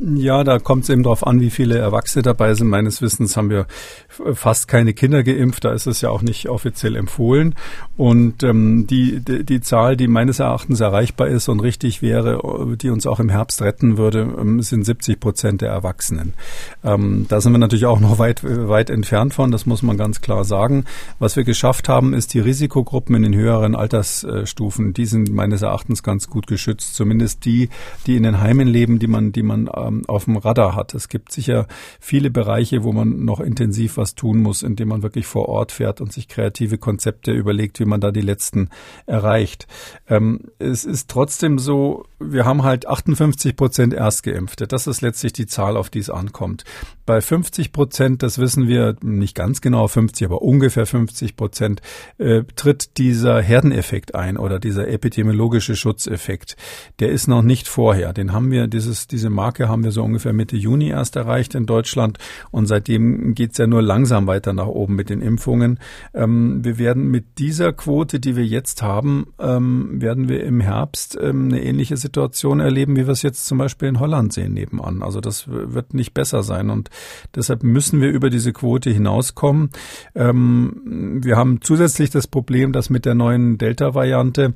[0.04, 2.66] Ja, da kommt es eben darauf an, wie viele Erwachsene dabei sind.
[2.66, 3.66] Meines Wissens haben wir
[4.08, 5.64] fast keine Kinder geimpft.
[5.64, 7.54] Da ist es ja auch nicht offiziell empfohlen.
[7.96, 12.90] Und ähm, die, die, die Zahl, die meines Erachtens erreichbar ist und richtig wäre, die
[12.90, 16.34] uns auch im Herbst retten würde, ähm, sind 70 Prozent der Erwachsenen.
[16.82, 19.52] Ähm, da sind wir natürlich auch noch weit, weit entfernt von.
[19.52, 20.84] Das muss man ganz klar sagen.
[21.20, 24.94] Was wir geschafft haben, ist die Risikogruppen in den höheren Altersstufen.
[24.94, 26.96] Die sind meines Erachtens ganz gut geschützt.
[26.96, 27.68] Zumindest die,
[28.08, 30.94] die in den Heimen leben, die man, die man ähm, auf dem Radar hat.
[30.94, 31.66] Es gibt sicher
[32.00, 36.00] viele Bereiche, wo man noch intensiv was tun muss, indem man wirklich vor Ort fährt
[36.00, 38.68] und sich kreative Konzepte überlegt, wie man da die letzten
[39.06, 39.66] erreicht.
[40.08, 44.66] Ähm, es ist trotzdem so, wir haben halt 58 Prozent Erstgeimpfte.
[44.66, 46.64] Das ist letztlich die Zahl, auf die es ankommt.
[47.04, 51.82] Bei 50 Prozent, das wissen wir nicht ganz genau 50, aber ungefähr 50 Prozent,
[52.18, 56.56] äh, tritt dieser Herdeneffekt ein oder dieser epidemiologische Schutzeffekt.
[57.00, 58.12] Der ist noch nicht vorher.
[58.12, 61.56] Den haben wir, dieses, diese Marke haben haben wir so ungefähr Mitte Juni erst erreicht
[61.56, 62.18] in Deutschland
[62.52, 65.80] und seitdem geht's ja nur langsam weiter nach oben mit den Impfungen.
[66.14, 71.18] Ähm, wir werden mit dieser Quote, die wir jetzt haben, ähm, werden wir im Herbst
[71.20, 75.02] ähm, eine ähnliche Situation erleben, wie wir es jetzt zum Beispiel in Holland sehen nebenan.
[75.02, 76.88] Also das wird nicht besser sein und
[77.34, 79.70] deshalb müssen wir über diese Quote hinauskommen.
[80.14, 84.54] Ähm, wir haben zusätzlich das Problem, dass mit der neuen Delta-Variante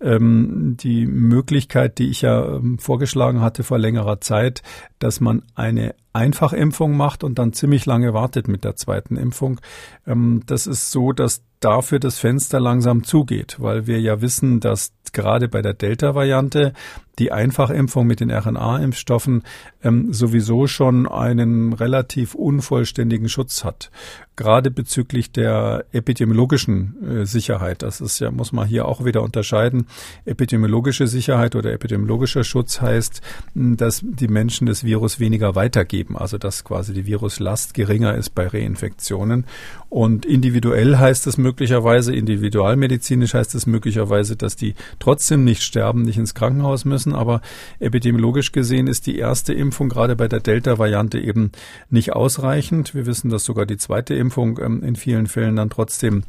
[0.00, 4.57] ähm, die Möglichkeit, die ich ja ähm, vorgeschlagen hatte vor längerer Zeit,
[4.98, 9.60] dass man eine Einfachimpfung macht und dann ziemlich lange wartet mit der zweiten Impfung.
[10.06, 14.92] Ähm, das ist so, dass dafür das Fenster langsam zugeht, weil wir ja wissen, dass
[15.12, 16.72] gerade bei der Delta-Variante
[17.18, 19.42] die Einfachimpfung mit den RNA-Impfstoffen
[19.82, 23.90] ähm, sowieso schon einen relativ unvollständigen Schutz hat.
[24.36, 27.82] Gerade bezüglich der epidemiologischen äh, Sicherheit.
[27.82, 29.86] Das ist ja, muss man hier auch wieder unterscheiden.
[30.26, 33.20] Epidemiologische Sicherheit oder epidemiologischer Schutz heißt,
[33.54, 36.07] dass die Menschen das Virus weniger weitergeben.
[36.16, 39.44] Also dass quasi die Viruslast geringer ist bei Reinfektionen.
[39.88, 46.18] Und individuell heißt es möglicherweise, individualmedizinisch heißt es möglicherweise, dass die trotzdem nicht sterben, nicht
[46.18, 47.14] ins Krankenhaus müssen.
[47.14, 47.40] Aber
[47.80, 51.52] epidemiologisch gesehen ist die erste Impfung gerade bei der Delta-Variante eben
[51.90, 52.94] nicht ausreichend.
[52.94, 56.24] Wir wissen, dass sogar die zweite Impfung ähm, in vielen Fällen dann trotzdem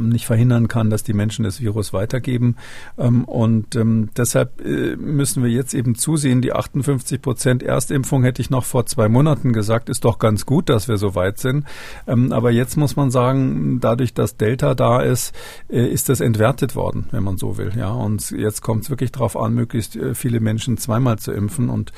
[0.00, 2.56] nicht verhindern kann, dass die Menschen das Virus weitergeben.
[2.98, 8.42] Ähm, und ähm, deshalb äh, müssen wir jetzt eben zusehen, die 58 Prozent Erstimpfung hätte
[8.42, 11.64] ich noch vor zwei Monaten gesagt, ist doch ganz gut, dass wir so weit sind.
[12.06, 15.34] Aber jetzt muss man sagen, dadurch, dass Delta da ist,
[15.68, 17.72] äh, ist das entwertet worden, wenn man so will.
[17.76, 21.68] Ja, und jetzt kommt es wirklich darauf an, möglichst äh, viele Menschen zweimal zu impfen.
[21.68, 21.92] Und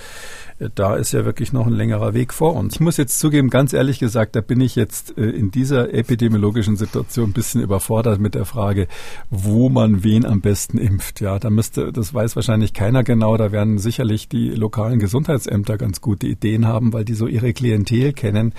[0.75, 2.75] da ist ja wirklich noch ein längerer Weg vor uns.
[2.75, 7.31] Ich muss jetzt zugeben, ganz ehrlich gesagt, da bin ich jetzt in dieser epidemiologischen Situation
[7.31, 8.89] ein bisschen überfordert mit der Frage,
[9.31, 11.21] wo man wen am besten impft.
[11.21, 13.37] Ja, da müsste, das weiß wahrscheinlich keiner genau.
[13.37, 18.13] Da werden sicherlich die lokalen Gesundheitsämter ganz gute Ideen haben, weil die so ihre Klientel
[18.13, 18.53] kennen.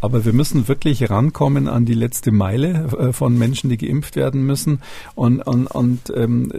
[0.00, 4.44] Aber wir müssen wirklich rankommen an die letzte Meile äh, von Menschen, die geimpft werden
[4.44, 4.80] müssen.
[5.14, 6.50] Und, und, und ähm,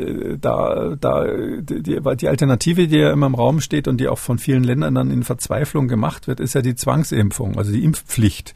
[0.42, 4.40] da, da die, die Alternative, die ja immer im Raum steht und die auch von
[4.40, 8.54] vielen Ländern dann in Verzweiflung gemacht wird, ist ja die Zwangsimpfung, also die Impfpflicht.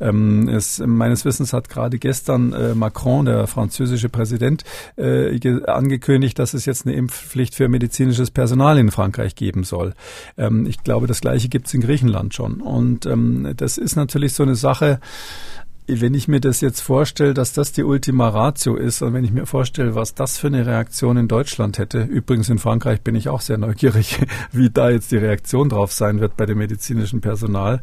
[0.00, 4.64] Ähm, es, meines Wissens hat gerade gestern äh, Macron, der französische Präsident,
[4.96, 9.94] äh, angekündigt, dass es jetzt eine Impfpflicht für medizinisches Personal in Frankreich geben soll.
[10.36, 12.60] Ähm, ich glaube, das Gleiche gibt es in Griechenland schon.
[12.60, 14.98] Und ähm, das ist natürlich so eine Sache,
[15.98, 19.32] wenn ich mir das jetzt vorstelle, dass das die Ultima Ratio ist und wenn ich
[19.32, 23.28] mir vorstelle, was das für eine Reaktion in Deutschland hätte, übrigens in Frankreich bin ich
[23.28, 24.20] auch sehr neugierig,
[24.52, 27.80] wie da jetzt die Reaktion drauf sein wird bei dem medizinischen Personal.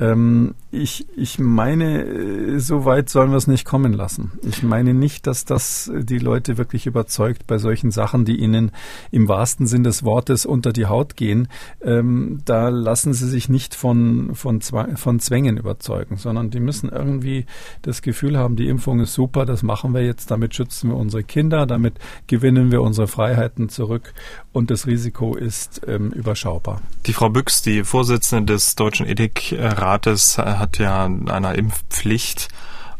[0.00, 4.32] Ähm, ich, ich meine, äh, so weit sollen wir es nicht kommen lassen.
[4.42, 8.72] Ich meine nicht, dass das die Leute wirklich überzeugt bei solchen Sachen, die ihnen
[9.10, 11.48] im wahrsten Sinn des Wortes unter die Haut gehen.
[11.82, 17.44] Ähm, da lassen sie sich nicht von, von, von Zwängen überzeugen, sondern die müssen irgendwie
[17.82, 21.24] das Gefühl haben, die Impfung ist super, das machen wir jetzt, damit schützen wir unsere
[21.24, 21.94] Kinder, damit
[22.26, 24.14] gewinnen wir unsere Freiheiten zurück
[24.52, 26.80] und das Risiko ist ähm, überschaubar.
[27.06, 32.48] Die Frau Büchs, die Vorsitzende des Deutschen Ethikrates, hat ja einer Impfpflicht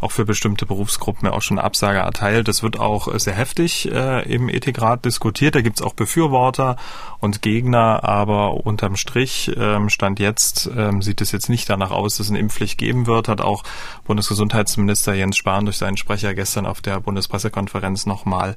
[0.01, 2.49] auch für bestimmte Berufsgruppen ja auch schon Absage erteilt.
[2.49, 5.55] Das wird auch sehr heftig äh, im Ethikrat diskutiert.
[5.55, 6.77] Da gibt's auch Befürworter
[7.21, 12.17] und Gegner, aber unterm Strich ähm, stand jetzt, ähm, sieht es jetzt nicht danach aus,
[12.17, 13.63] dass es eine Impfpflicht geben wird, hat auch
[14.05, 18.57] Bundesgesundheitsminister Jens Spahn durch seinen Sprecher gestern auf der Bundespressekonferenz nochmal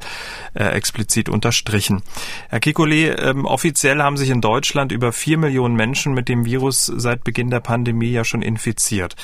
[0.54, 2.04] äh, explizit unterstrichen.
[2.50, 6.86] Herr Kikole, ähm, offiziell haben sich in Deutschland über vier Millionen Menschen mit dem Virus
[6.86, 9.16] seit Beginn der Pandemie ja schon infiziert.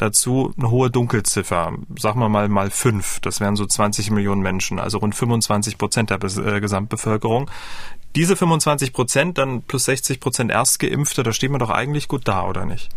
[0.00, 1.59] Dazu eine hohe Dunkelziffer,
[1.98, 3.20] sagen wir mal mal fünf.
[3.20, 7.50] Das wären so 20 Millionen Menschen, also rund 25 Prozent der äh, Gesamtbevölkerung.
[8.16, 12.44] Diese 25 Prozent, dann plus 60 Prozent Erstgeimpfte, da stehen wir doch eigentlich gut da,
[12.44, 12.90] oder nicht?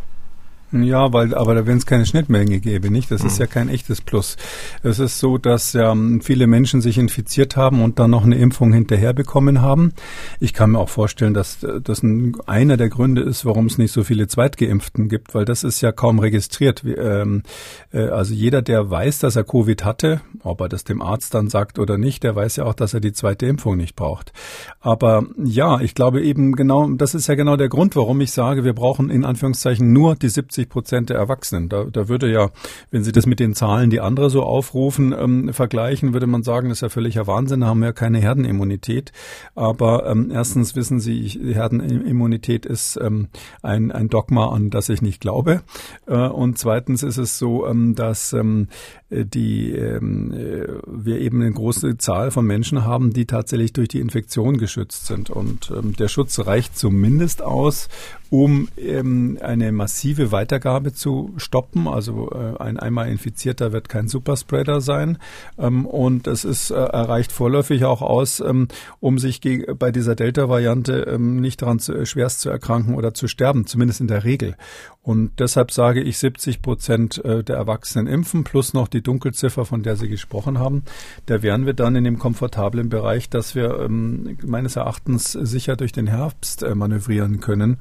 [0.74, 3.12] Ja, weil, aber wenn es keine Schnittmenge gäbe, nicht?
[3.12, 3.28] Das mhm.
[3.28, 4.38] ist ja kein echtes Plus.
[4.82, 8.74] Es ist so, dass ja viele Menschen sich infiziert haben und dann noch eine Impfung
[8.74, 9.94] hinterher bekommen haben.
[10.40, 13.92] Ich kann mir auch vorstellen, dass das ein, einer der Gründe ist, warum es nicht
[13.92, 16.84] so viele Zweitgeimpften gibt, weil das ist ja kaum registriert.
[16.84, 17.44] Ähm,
[17.92, 21.50] äh, also jeder, der weiß, dass er Covid hatte, ob er das dem Arzt dann
[21.50, 24.34] sagt oder nicht, der weiß ja auch, dass er die zweite Impfung nicht braucht.
[24.80, 28.64] Aber ja, ich glaube eben genau, das ist ja genau der Grund, warum ich sage,
[28.64, 31.70] wir brauchen in Anführungszeichen nur die 70 70 Prozent der Erwachsenen.
[31.70, 32.50] Da, da würde ja,
[32.92, 36.70] wenn Sie das mit den Zahlen, die andere so aufrufen, ähm, vergleichen, würde man sagen,
[36.70, 39.12] das ist ja völliger Wahnsinn, da haben wir ja keine Herdenimmunität.
[39.56, 43.28] Aber ähm, erstens wissen Sie, Herdenimmunität ist ähm,
[43.62, 45.62] ein, ein Dogma, an das ich nicht glaube.
[46.08, 48.68] Äh, und zweitens ist es so, ähm, dass ähm,
[49.10, 54.00] die ähm, äh, wir eben eine große Zahl von Menschen haben, die tatsächlich durch die
[54.00, 55.30] Infektion geschützt sind.
[55.30, 57.90] Und ähm, der Schutz reicht zumindest aus,
[58.34, 61.88] um ähm, eine massive Weitergabe zu stoppen.
[61.88, 65.20] Also äh, ein einmal Infizierter wird kein Superspreader sein.
[65.60, 68.70] Ähm, und es ist äh, erreicht vorläufig auch aus, ähm,
[69.00, 69.40] um sich
[69.78, 74.02] bei dieser Delta-Variante ähm, nicht daran zu, äh, schwerst zu erkranken oder zu sterben, zumindest
[74.02, 74.56] in der Regel.
[75.04, 79.84] Und deshalb sage ich 70 Prozent äh, der Erwachsenen impfen plus noch die Dunkelziffer, von
[79.84, 80.84] der Sie gesprochen haben.
[81.26, 85.92] Da wären wir dann in dem komfortablen Bereich, dass wir ähm, meines Erachtens sicher durch
[85.92, 87.78] den Herbst äh, manövrieren können.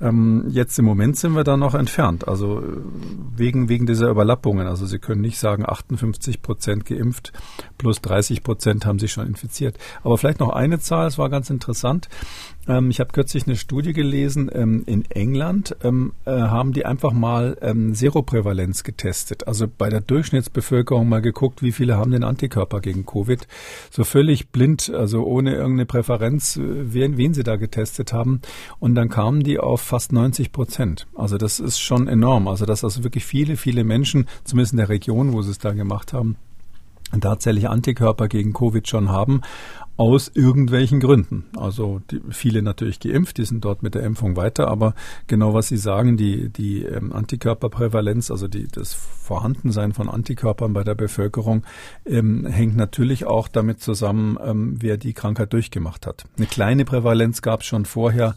[0.00, 2.64] Ähm, jetzt im Moment sind wir da noch entfernt, also äh,
[3.36, 4.66] wegen, wegen dieser Überlappungen.
[4.66, 7.32] Also Sie können nicht sagen, 58 Prozent geimpft
[7.78, 9.76] plus 30 Prozent haben sich schon infiziert.
[10.02, 12.08] Aber vielleicht noch eine Zahl, es war ganz interessant.
[12.68, 17.12] Ähm, ich habe kürzlich eine Studie gelesen, ähm, in England ähm, äh, haben die einfach
[17.12, 19.46] mal ähm, Seroprävalenz getestet.
[19.46, 23.46] Also bei der Durchschnittsbevölkerung mal geguckt, wie viele haben den Antikörper gegen Covid.
[23.90, 28.40] So völlig blind, also ohne irgendeine Präferenz, äh, wen, wen sie da getestet haben.
[28.78, 31.06] Und dann kamen die auf fast 90 Prozent.
[31.14, 32.48] Also das ist schon enorm.
[32.48, 35.72] Also dass also wirklich viele, viele Menschen, zumindest in der Region, wo sie es da
[35.72, 36.36] gemacht haben,
[37.20, 39.42] tatsächlich Antikörper gegen Covid schon haben
[39.96, 41.44] aus irgendwelchen Gründen.
[41.56, 44.94] Also die, viele natürlich geimpft, die sind dort mit der Impfung weiter, aber
[45.26, 50.84] genau was Sie sagen, die, die ähm, Antikörperprävalenz, also die, das Vorhandensein von Antikörpern bei
[50.84, 51.64] der Bevölkerung,
[52.04, 56.24] ähm, hängt natürlich auch damit zusammen, ähm, wer die Krankheit durchgemacht hat.
[56.36, 58.36] Eine kleine Prävalenz gab es schon vorher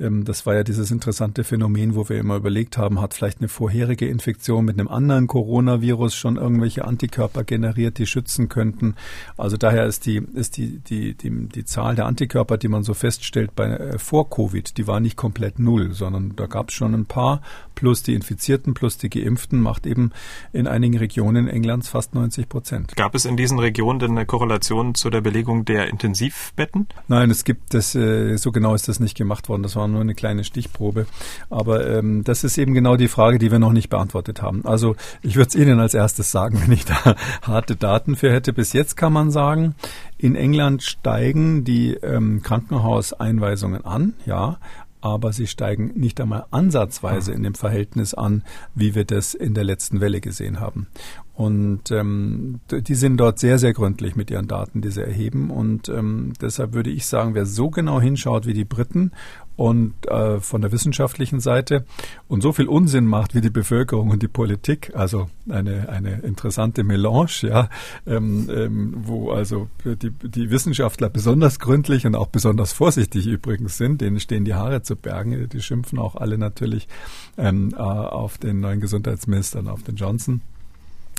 [0.00, 4.08] das war ja dieses interessante Phänomen, wo wir immer überlegt haben, hat vielleicht eine vorherige
[4.08, 8.94] Infektion mit einem anderen Coronavirus schon irgendwelche Antikörper generiert, die schützen könnten.
[9.36, 12.94] Also daher ist die, ist die, die, die, die Zahl der Antikörper, die man so
[12.94, 16.94] feststellt bei, äh, vor Covid, die war nicht komplett null, sondern da gab es schon
[16.94, 17.42] ein paar,
[17.74, 20.12] plus die Infizierten, plus die Geimpften, macht eben
[20.52, 22.96] in einigen Regionen Englands fast 90 Prozent.
[22.96, 26.88] Gab es in diesen Regionen denn eine Korrelation zu der Belegung der Intensivbetten?
[27.08, 29.62] Nein, es gibt das, äh, so genau ist das nicht gemacht worden.
[29.62, 31.06] Das waren nur eine kleine Stichprobe.
[31.48, 34.64] Aber ähm, das ist eben genau die Frage, die wir noch nicht beantwortet haben.
[34.64, 38.52] Also ich würde es Ihnen als erstes sagen, wenn ich da harte Daten für hätte.
[38.52, 39.74] Bis jetzt kann man sagen,
[40.18, 44.58] in England steigen die ähm, Krankenhauseinweisungen an, ja,
[45.00, 48.42] aber sie steigen nicht einmal ansatzweise in dem Verhältnis an,
[48.74, 50.88] wie wir das in der letzten Welle gesehen haben.
[51.34, 55.50] Und ähm, die sind dort sehr, sehr gründlich mit ihren Daten, die sie erheben.
[55.50, 59.12] Und ähm, deshalb würde ich sagen, wer so genau hinschaut wie die Briten
[59.60, 61.84] und äh, von der wissenschaftlichen Seite
[62.28, 66.82] und so viel Unsinn macht wie die Bevölkerung und die Politik, also eine, eine interessante
[66.82, 67.68] Melange, ja,
[68.06, 74.00] ähm, ähm, wo also die, die Wissenschaftler besonders gründlich und auch besonders vorsichtig übrigens sind,
[74.00, 76.88] denen stehen die Haare zu Bergen, die schimpfen auch alle natürlich
[77.36, 80.40] ähm, äh, auf den neuen Gesundheitsminister und auf den Johnson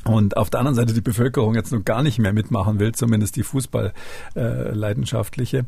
[0.04, 3.36] und auf der anderen Seite die Bevölkerung jetzt noch gar nicht mehr mitmachen will, zumindest
[3.36, 5.60] die Fußball-Leidenschaftliche.
[5.60, 5.66] Äh,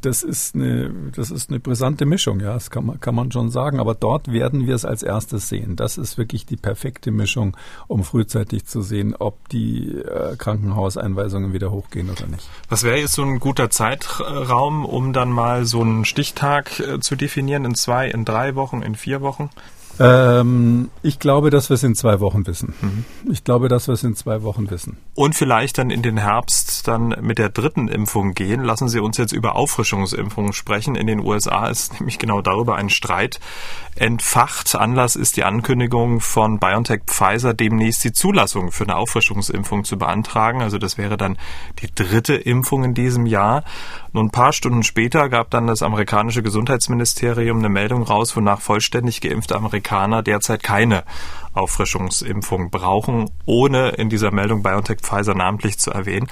[0.00, 3.50] das ist eine, das ist eine brisante Mischung, ja, das kann man, kann man schon
[3.50, 3.78] sagen.
[3.78, 5.76] Aber dort werden wir es als erstes sehen.
[5.76, 11.70] Das ist wirklich die perfekte Mischung, um frühzeitig zu sehen, ob die äh, Krankenhauseinweisungen wieder
[11.70, 12.50] hochgehen oder nicht.
[12.68, 17.14] Was wäre jetzt so ein guter Zeitraum, um dann mal so einen Stichtag äh, zu
[17.14, 19.50] definieren in zwei, in drei Wochen, in vier Wochen?
[20.00, 22.74] Ähm, ich glaube, dass wir es in zwei Wochen wissen.
[22.80, 23.04] Mhm.
[23.30, 24.96] Ich glaube, dass wir es in zwei Wochen wissen.
[25.14, 28.62] Und vielleicht dann in den Herbst dann mit der dritten Impfung gehen.
[28.62, 30.94] Lassen Sie uns jetzt über Auffrischungsimpfungen sprechen.
[30.94, 33.40] In den USA ist nämlich genau darüber ein Streit
[33.96, 34.76] entfacht.
[34.76, 40.62] Anlass ist die Ankündigung von BioNTech Pfizer, demnächst die Zulassung für eine Auffrischungsimpfung zu beantragen.
[40.62, 41.36] Also das wäre dann
[41.80, 43.64] die dritte Impfung in diesem Jahr.
[44.12, 49.20] Nur ein paar Stunden später gab dann das amerikanische Gesundheitsministerium eine Meldung raus, wonach vollständig
[49.20, 49.87] geimpfte Amerikaner
[50.22, 51.04] derzeit keine
[51.54, 56.28] Auffrischungsimpfung brauchen, ohne in dieser Meldung BioNTech Pfizer namentlich zu erwähnen.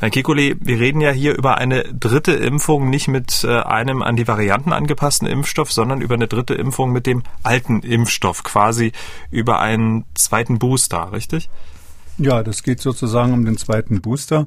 [0.00, 4.16] Herr Kikuli, wir reden ja hier über eine dritte Impfung, nicht mit äh, einem an
[4.16, 8.92] die Varianten angepassten Impfstoff, sondern über eine dritte Impfung mit dem alten Impfstoff, quasi
[9.30, 11.48] über einen zweiten Booster, richtig?
[12.16, 14.46] Ja, das geht sozusagen um den zweiten Booster.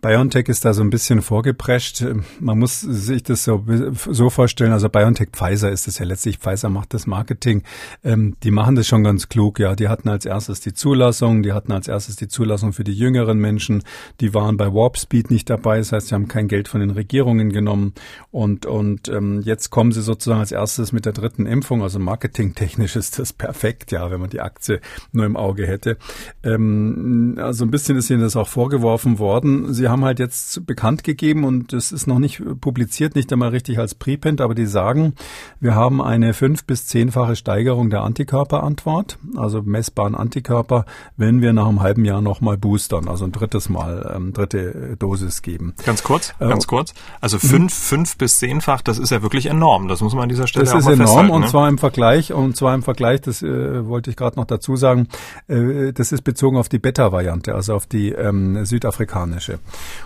[0.00, 2.02] BioNTech ist da so ein bisschen vorgeprescht.
[2.40, 4.72] Man muss sich das so, so vorstellen.
[4.72, 6.38] Also BioNTech Pfizer ist es ja letztlich.
[6.38, 7.64] Pfizer macht das Marketing.
[8.02, 9.58] Ähm, die machen das schon ganz klug.
[9.58, 11.42] Ja, die hatten als erstes die Zulassung.
[11.42, 13.82] Die hatten als erstes die Zulassung für die jüngeren Menschen.
[14.20, 15.78] Die waren bei Warp Speed nicht dabei.
[15.78, 17.92] Das heißt, sie haben kein Geld von den Regierungen genommen.
[18.30, 21.82] Und, und ähm, jetzt kommen sie sozusagen als erstes mit der dritten Impfung.
[21.82, 24.80] Also marketingtechnisch ist das perfekt, ja, wenn man die Aktie
[25.12, 25.98] nur im Auge hätte.
[26.42, 27.01] Ähm,
[27.38, 29.72] also ein bisschen ist Ihnen das auch vorgeworfen worden.
[29.74, 33.78] Sie haben halt jetzt bekannt gegeben und es ist noch nicht publiziert, nicht einmal richtig
[33.78, 35.14] als Prepend, aber die sagen,
[35.60, 40.84] wir haben eine fünf- bis zehnfache Steigerung der Antikörperantwort, also messbaren Antikörper,
[41.16, 45.42] wenn wir nach einem halben Jahr nochmal boostern, also ein drittes Mal, ähm, dritte Dosis
[45.42, 45.74] geben.
[45.84, 46.94] Ganz kurz, äh, ganz kurz.
[47.20, 49.88] Also fünf, fünf bis zehnfach, das ist ja wirklich enorm.
[49.88, 51.00] Das muss man an dieser Stelle das auch mal festhalten.
[51.00, 51.48] Das ist enorm und ne?
[51.48, 55.08] zwar im Vergleich, und zwar im Vergleich, das äh, wollte ich gerade noch dazu sagen,
[55.48, 59.58] äh, das ist bezogen auf die Beta-Variante, also auf die ähm, südafrikanische.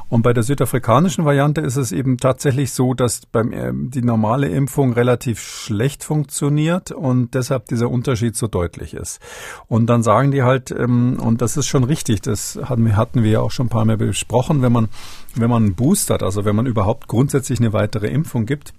[0.09, 4.49] Und bei der südafrikanischen Variante ist es eben tatsächlich so, dass beim, ähm, die normale
[4.49, 9.21] Impfung relativ schlecht funktioniert und deshalb dieser Unterschied so deutlich ist.
[9.67, 13.31] Und dann sagen die halt, ähm, und das ist schon richtig, das hatten, hatten wir
[13.31, 14.89] ja auch schon ein paar Mal besprochen, wenn man,
[15.35, 18.73] wenn man boostert, also wenn man überhaupt grundsätzlich eine weitere Impfung gibt,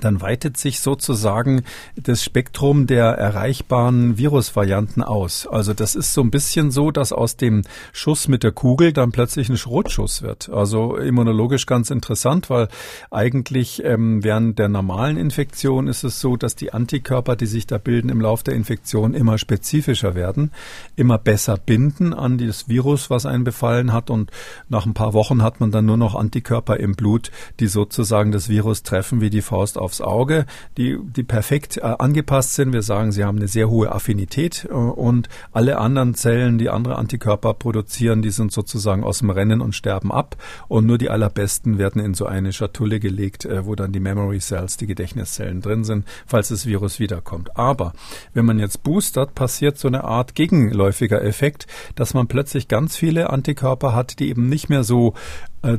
[0.00, 1.62] dann weitet sich sozusagen
[1.96, 5.46] das Spektrum der erreichbaren Virusvarianten aus.
[5.46, 9.12] Also das ist so ein bisschen so, dass aus dem Schuss mit der Kugel dann
[9.12, 10.48] plötzlich ein Schrotschuss wird.
[10.48, 12.68] Also immunologisch ganz interessant, weil
[13.10, 17.78] eigentlich ähm, während der normalen Infektion ist es so, dass die Antikörper, die sich da
[17.78, 20.50] bilden im Laufe der Infektion, immer spezifischer werden,
[20.96, 24.30] immer besser binden an das Virus, was einen befallen hat und
[24.68, 27.30] nach ein paar Wochen hat man dann nur noch Antikörper im Blut,
[27.60, 32.54] die sozusagen das Virus treffen wie die Faust aufs Auge, die, die perfekt äh, angepasst
[32.54, 32.72] sind.
[32.72, 36.96] Wir sagen, sie haben eine sehr hohe Affinität äh, und alle anderen Zellen, die andere
[36.96, 41.78] Antikörper produzieren, die sind sozusagen aus dem Rennen und sterben ab und nur die allerbesten
[41.78, 45.84] werden in so eine Schatulle gelegt, äh, wo dann die Memory Cells, die Gedächtniszellen drin
[45.84, 47.56] sind, falls das Virus wiederkommt.
[47.56, 47.92] Aber
[48.34, 53.30] wenn man jetzt boostert, passiert so eine Art gegenläufiger Effekt, dass man plötzlich ganz viele
[53.30, 55.14] Antikörper hat, die eben nicht mehr so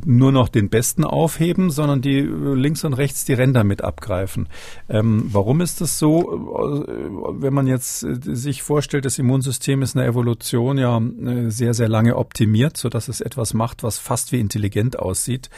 [0.06, 4.50] nur noch den Besten aufheben, sondern die äh, links und rechts die Ränder mit abgreifen.
[4.90, 6.86] Ähm, warum ist das so?
[6.88, 11.02] Äh, wenn man jetzt sich vorstellt, das Immunsystem ist in der Evolution ja
[11.48, 15.50] sehr, sehr lange optimiert, so dass es etwas macht, was fast wie intelligent aussieht.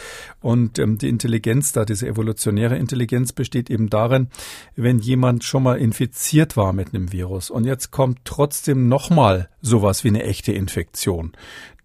[0.42, 4.28] Und ähm, die Intelligenz da, diese evolutionäre Intelligenz besteht eben darin,
[4.76, 10.04] wenn jemand schon mal infiziert war mit einem Virus und jetzt kommt trotzdem nochmal sowas
[10.04, 11.32] wie eine echte Infektion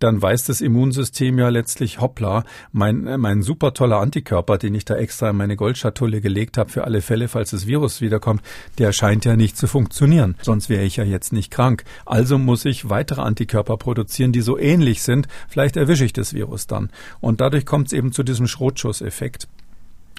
[0.05, 4.85] dann weiß das Immunsystem ja letztlich, hoppla, mein, äh, mein super toller Antikörper, den ich
[4.85, 8.43] da extra in meine Goldschatulle gelegt habe für alle Fälle, falls das Virus wiederkommt,
[8.79, 10.37] der scheint ja nicht zu funktionieren.
[10.43, 11.85] Sonst wäre ich ja jetzt nicht krank.
[12.05, 15.27] Also muss ich weitere Antikörper produzieren, die so ähnlich sind.
[15.49, 16.91] Vielleicht erwische ich das Virus dann.
[17.21, 19.49] Und dadurch kommt es eben zu diesem Schrotschusseffekt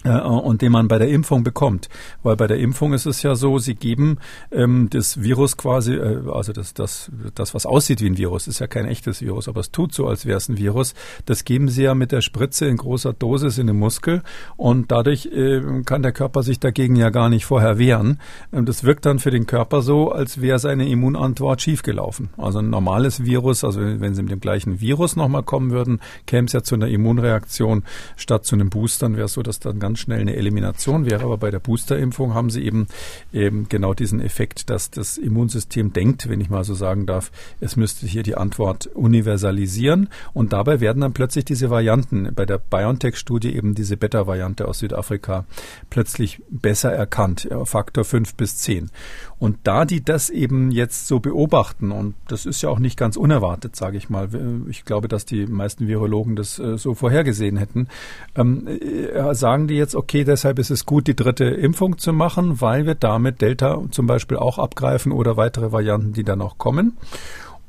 [0.10, 1.90] und den man bei der Impfung bekommt.
[2.24, 4.18] Weil bei der Impfung ist es ja so, sie geben
[4.52, 8.60] ähm, das Virus quasi, äh, also das, das, das, was aussieht wie ein Virus, ist
[8.60, 10.94] ja kein echtes Virus, aber es tut so, als wäre es ein Virus.
[11.26, 14.22] Das geben sie ja mit der Spritze in großer Dosis in den Muskel
[14.58, 18.20] und dadurch äh, kann der Körper sich dagegen ja gar nicht vorher wehren.
[18.52, 22.30] Und das wirkt dann für den Körper so, als wäre seine Immunantwort schiefgelaufen.
[22.38, 26.48] Also ein normales Virus, also wenn sie mit dem gleichen Virus nochmal kommen würden, käme
[26.48, 27.84] es ja zu einer Immunreaktion
[28.16, 31.24] statt zu einem Boostern, wäre es so, dass dann ganz ganz schnell eine Elimination wäre.
[31.24, 32.88] Aber bei der Boosterimpfung haben sie eben,
[33.32, 37.32] eben genau diesen Effekt, dass das Immunsystem denkt, wenn ich mal so sagen darf,
[37.62, 40.10] es müsste hier die Antwort universalisieren.
[40.34, 45.46] Und dabei werden dann plötzlich diese Varianten, bei der BioNTech-Studie eben diese Beta-Variante aus Südafrika,
[45.90, 48.90] plötzlich besser erkannt, Faktor 5 bis 10.
[49.38, 53.16] Und da die das eben jetzt so beobachten, und das ist ja auch nicht ganz
[53.16, 54.30] unerwartet, sage ich mal,
[54.70, 57.88] ich glaube, dass die meisten Virologen das äh, so vorhergesehen hätten,
[58.36, 62.62] ähm, äh, sagen die jetzt, okay, deshalb ist es gut, die dritte Impfung zu machen,
[62.62, 66.98] weil wir damit Delta zum Beispiel auch abgreifen oder weitere Varianten, die dann auch kommen.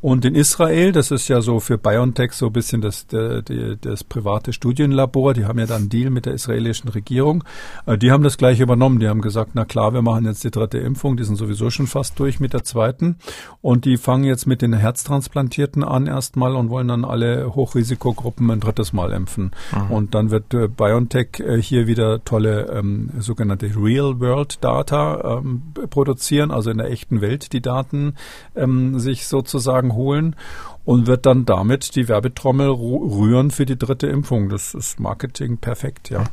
[0.06, 3.42] Und in Israel, das ist ja so für BioNTech so ein bisschen das, das,
[3.80, 7.42] das private Studienlabor, die haben ja dann einen Deal mit der israelischen Regierung.
[7.86, 9.00] Äh, die haben das gleich übernommen.
[9.00, 11.88] Die haben gesagt, na klar, wir machen jetzt die dritte Impfung, die sind sowieso schon
[11.88, 13.16] fast durch mit der zweiten.
[13.62, 18.60] Und die fangen jetzt mit den Herztransplantierten an erstmal und wollen dann alle Hochrisikogruppen ein
[18.60, 19.50] drittes Mal impfen.
[19.72, 19.90] Mhm.
[19.90, 26.70] Und dann wird äh, BioNTech äh, hier wieder tolle ähm, sogenannte Real-World-Data ähm, produzieren, also
[26.70, 28.14] in der echten Welt die Daten
[28.54, 30.36] ähm, sich sozusagen holen
[30.84, 34.48] und wird dann damit die Werbetrommel rühren für die dritte Impfung.
[34.48, 36.24] Das ist Marketing perfekt, ja.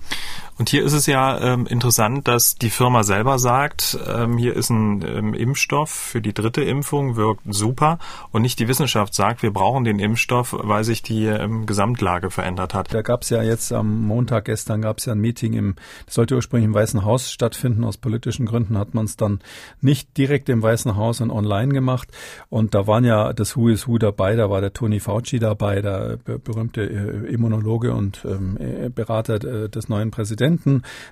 [0.59, 4.69] Und hier ist es ja ähm, interessant, dass die Firma selber sagt, ähm, hier ist
[4.69, 7.97] ein ähm, Impfstoff für die dritte Impfung, wirkt super.
[8.31, 12.75] Und nicht die Wissenschaft sagt, wir brauchen den Impfstoff, weil sich die ähm, Gesamtlage verändert
[12.75, 12.93] hat.
[12.93, 15.75] Da gab es ja jetzt am Montag gestern gab es ja ein Meeting im,
[16.05, 17.83] das sollte ursprünglich im Weißen Haus stattfinden.
[17.83, 19.39] Aus politischen Gründen hat man es dann
[19.81, 22.09] nicht direkt im Weißen Haus und online gemacht.
[22.49, 25.81] Und da waren ja das Who is Who dabei, da war der Tony Fauci dabei,
[25.81, 30.42] der berühmte äh, Immunologe und ähm, äh, Berater äh, des neuen Präsidenten.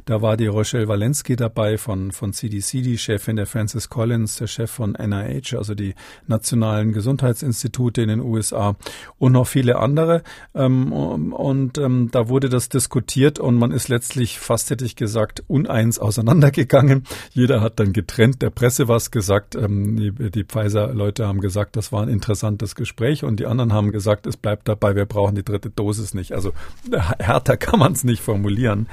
[0.06, 4.48] Da war die Rochelle Walensky dabei von, von CDC, die Chefin der Francis Collins, der
[4.48, 5.96] Chef von NIH, also die
[6.28, 8.76] nationalen Gesundheitsinstitute in den USA
[9.18, 10.24] und noch viele andere.
[10.54, 15.44] Ähm, und ähm, da wurde das diskutiert und man ist letztlich fast, hätte ich gesagt,
[15.48, 17.04] uneins auseinandergegangen.
[17.32, 19.56] Jeder hat dann getrennt der Presse was gesagt.
[19.56, 23.92] Ähm, die, die Pfizer-Leute haben gesagt, das war ein interessantes Gespräch und die anderen haben
[23.92, 26.34] gesagt, es bleibt dabei, wir brauchen die dritte Dosis nicht.
[26.34, 26.54] Also
[27.20, 28.88] härter kann man es nicht formulieren.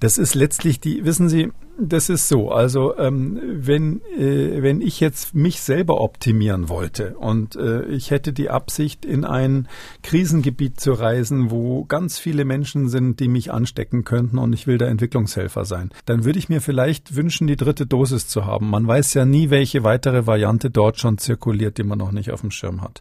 [0.00, 1.50] Das ist letztlich die, wissen Sie,
[1.80, 2.50] das ist so.
[2.50, 8.32] Also ähm, wenn äh, wenn ich jetzt mich selber optimieren wollte und äh, ich hätte
[8.32, 9.68] die Absicht, in ein
[10.02, 14.78] Krisengebiet zu reisen, wo ganz viele Menschen sind, die mich anstecken könnten und ich will
[14.78, 18.68] da Entwicklungshelfer sein, dann würde ich mir vielleicht wünschen, die dritte Dosis zu haben.
[18.68, 22.42] Man weiß ja nie, welche weitere Variante dort schon zirkuliert, die man noch nicht auf
[22.42, 23.00] dem Schirm hat.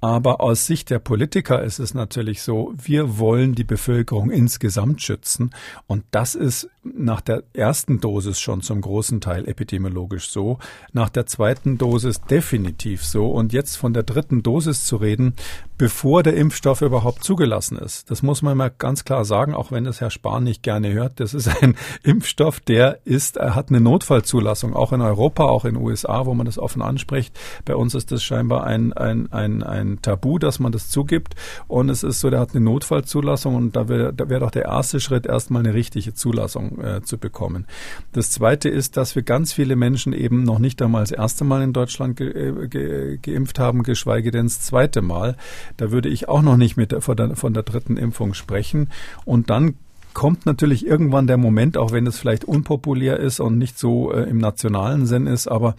[0.00, 5.50] Aber aus Sicht der Politiker ist es natürlich so, wir wollen die Bevölkerung insgesamt schützen.
[5.86, 10.58] Und das ist nach der ersten Dosis schon zum großen Teil epidemiologisch so,
[10.92, 13.30] nach der zweiten Dosis definitiv so.
[13.30, 15.34] Und jetzt von der dritten Dosis zu reden,
[15.78, 18.10] bevor der Impfstoff überhaupt zugelassen ist.
[18.10, 21.20] Das muss man mal ganz klar sagen, auch wenn das Herr Spahn nicht gerne hört.
[21.20, 25.74] Das ist ein Impfstoff, der ist, er hat eine Notfallzulassung, auch in Europa, auch in
[25.74, 27.38] den USA, wo man das offen anspricht.
[27.64, 31.34] Bei uns ist das scheinbar ein, ein, ein, ein Tabu, dass man das zugibt.
[31.68, 34.64] Und es ist so, der hat eine Notfallzulassung und da wäre da wär doch der
[34.64, 37.66] erste Schritt, erstmal eine richtige Zulassung äh, zu bekommen.
[38.12, 41.62] Das zweite ist, dass wir ganz viele Menschen eben noch nicht einmal das erste Mal
[41.62, 45.36] in Deutschland ge, äh, ge, geimpft haben, geschweige denn das zweite Mal.
[45.76, 48.90] Da würde ich auch noch nicht mit von der, von der dritten Impfung sprechen.
[49.24, 49.74] Und dann
[50.16, 54.22] kommt natürlich irgendwann der Moment, auch wenn es vielleicht unpopulär ist und nicht so äh,
[54.22, 55.74] im nationalen Sinn ist, aber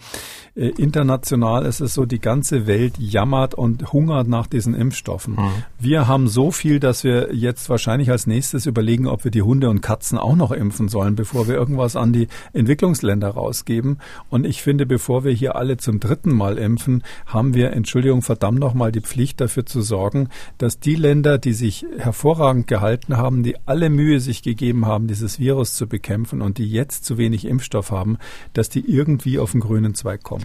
[0.54, 5.34] äh, international ist es so, die ganze Welt jammert und hungert nach diesen Impfstoffen.
[5.34, 5.50] Mhm.
[5.80, 9.68] Wir haben so viel, dass wir jetzt wahrscheinlich als nächstes überlegen, ob wir die Hunde
[9.68, 13.98] und Katzen auch noch impfen sollen, bevor wir irgendwas an die Entwicklungsländer rausgeben.
[14.30, 18.60] Und ich finde, bevor wir hier alle zum dritten Mal impfen, haben wir, Entschuldigung, verdammt
[18.60, 20.28] nochmal die Pflicht dafür zu sorgen,
[20.58, 25.38] dass die Länder, die sich hervorragend gehalten haben, die alle Mühe sich gegeben haben, dieses
[25.38, 28.18] Virus zu bekämpfen und die jetzt zu wenig Impfstoff haben,
[28.52, 30.44] dass die irgendwie auf den grünen Zweig kommen.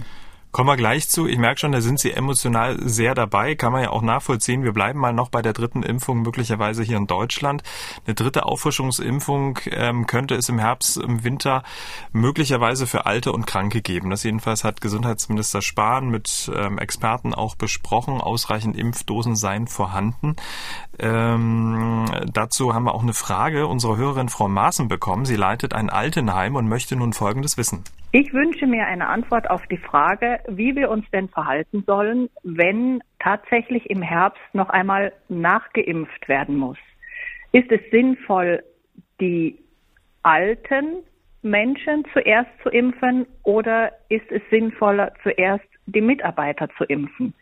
[0.53, 1.27] Kommen wir gleich zu.
[1.27, 3.55] Ich merke schon, da sind Sie emotional sehr dabei.
[3.55, 4.63] Kann man ja auch nachvollziehen.
[4.63, 7.63] Wir bleiben mal noch bei der dritten Impfung, möglicherweise hier in Deutschland.
[8.05, 11.63] Eine dritte Auffrischungsimpfung ähm, könnte es im Herbst, im Winter
[12.11, 14.11] möglicherweise für Alte und Kranke geben.
[14.11, 18.21] Das jedenfalls hat Gesundheitsminister Spahn mit ähm, Experten auch besprochen.
[18.21, 20.35] Ausreichend Impfdosen seien vorhanden.
[20.99, 25.25] Ähm, dazu haben wir auch eine Frage unserer Hörerin Frau Maaßen bekommen.
[25.25, 27.83] Sie leitet ein Altenheim und möchte nun Folgendes wissen.
[28.11, 33.01] Ich wünsche mir eine Antwort auf die Frage, wie wir uns denn verhalten sollen, wenn
[33.19, 36.77] tatsächlich im Herbst noch einmal nachgeimpft werden muss.
[37.53, 38.63] Ist es sinnvoll,
[39.19, 39.57] die
[40.21, 40.97] alten
[41.41, 47.33] Menschen zuerst zu impfen oder ist es sinnvoller, zuerst die Mitarbeiter zu impfen?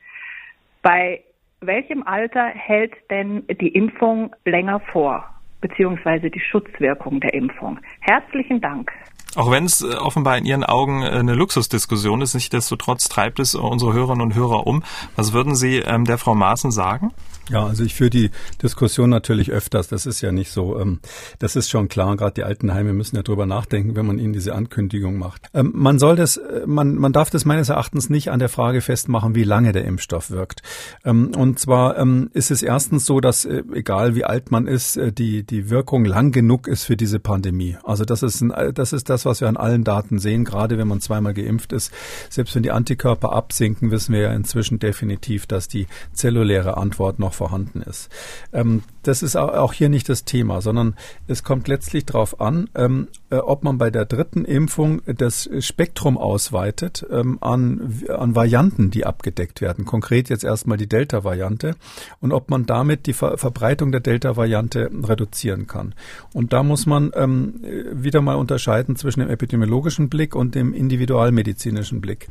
[0.82, 1.22] Bei
[1.64, 5.24] welchem Alter hält denn die Impfung länger vor,
[5.62, 7.80] beziehungsweise die Schutzwirkung der Impfung?
[8.00, 8.92] Herzlichen Dank.
[9.36, 13.54] Auch wenn es äh, offenbar in Ihren Augen äh, eine Luxusdiskussion ist, nichtsdestotrotz treibt es
[13.54, 14.84] unsere Hörerinnen und Hörer um.
[15.16, 17.12] Was würden Sie ähm, der Frau Maaßen sagen?
[17.50, 18.32] Ja, also ich führe die
[18.62, 19.88] Diskussion natürlich öfters.
[19.88, 20.80] Das ist ja nicht so.
[20.80, 21.00] Ähm,
[21.40, 22.16] das ist schon klar.
[22.16, 25.48] Gerade die Altenheime müssen ja drüber nachdenken, wenn man ihnen diese Ankündigung macht.
[25.54, 28.82] Ähm, man soll das, äh, man, man darf das meines Erachtens nicht an der Frage
[28.82, 30.62] festmachen, wie lange der Impfstoff wirkt.
[31.04, 34.98] Ähm, und zwar ähm, ist es erstens so, dass äh, egal wie alt man ist,
[34.98, 37.78] äh, die die Wirkung lang genug ist für diese Pandemie.
[37.84, 40.46] Also das ist ein, das ist das, was wir an allen Daten sehen.
[40.46, 41.92] Gerade wenn man zweimal geimpft ist,
[42.30, 47.31] selbst wenn die Antikörper absinken, wissen wir ja inzwischen definitiv, dass die zelluläre Antwort noch
[47.34, 48.10] vorhanden ist.
[48.54, 50.96] Ähm, das ist auch hier nicht das Thema, sondern
[51.28, 56.18] es kommt letztlich darauf an, ähm, äh, ob man bei der dritten Impfung das Spektrum
[56.18, 59.86] ausweitet ähm, an, an Varianten, die abgedeckt werden.
[59.86, 61.76] Konkret jetzt erstmal die Delta-Variante
[62.20, 65.96] und ob man damit die Ver Verbreitung der Delta-Variante reduzieren kann.
[66.34, 67.62] Und da muss man ähm,
[67.94, 72.28] wieder mal unterscheiden zwischen dem epidemiologischen Blick und dem individualmedizinischen Blick.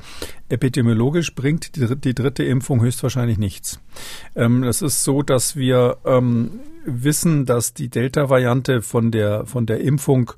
[0.48, 3.80] Epidemiologisch bringt die, die dritte Impfung höchstwahrscheinlich nichts.
[4.36, 9.66] Ähm, das ist es so, dass wir ähm, wissen, dass die Delta-Variante von der, von
[9.66, 10.32] der Impfung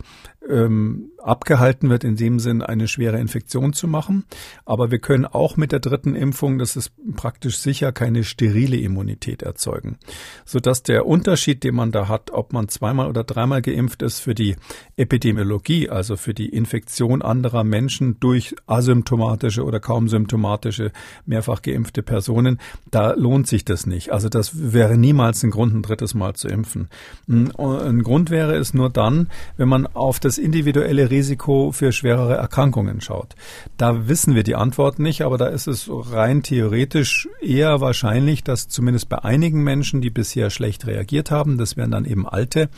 [0.49, 4.25] ähm, abgehalten wird, in dem Sinn eine schwere Infektion zu machen.
[4.65, 9.43] Aber wir können auch mit der dritten Impfung, das ist praktisch sicher, keine sterile Immunität
[9.43, 9.99] erzeugen.
[10.45, 14.35] Sodass der Unterschied, den man da hat, ob man zweimal oder dreimal geimpft ist für
[14.35, 14.57] die
[14.97, 20.93] Epidemiologie, also für die Infektion anderer Menschen durch asymptomatische oder kaum symptomatische
[21.25, 22.59] mehrfach geimpfte Personen,
[22.91, 24.13] da lohnt sich das nicht.
[24.13, 26.89] Also das wäre niemals ein Grund, ein drittes Mal zu impfen.
[27.29, 33.01] Ein Grund wäre es nur dann, wenn man auf das individuelle Risiko für schwerere Erkrankungen
[33.01, 33.35] schaut.
[33.77, 38.69] Da wissen wir die Antwort nicht, aber da ist es rein theoretisch eher wahrscheinlich, dass
[38.69, 42.69] zumindest bei einigen Menschen, die bisher schlecht reagiert haben, das wären dann eben Alte,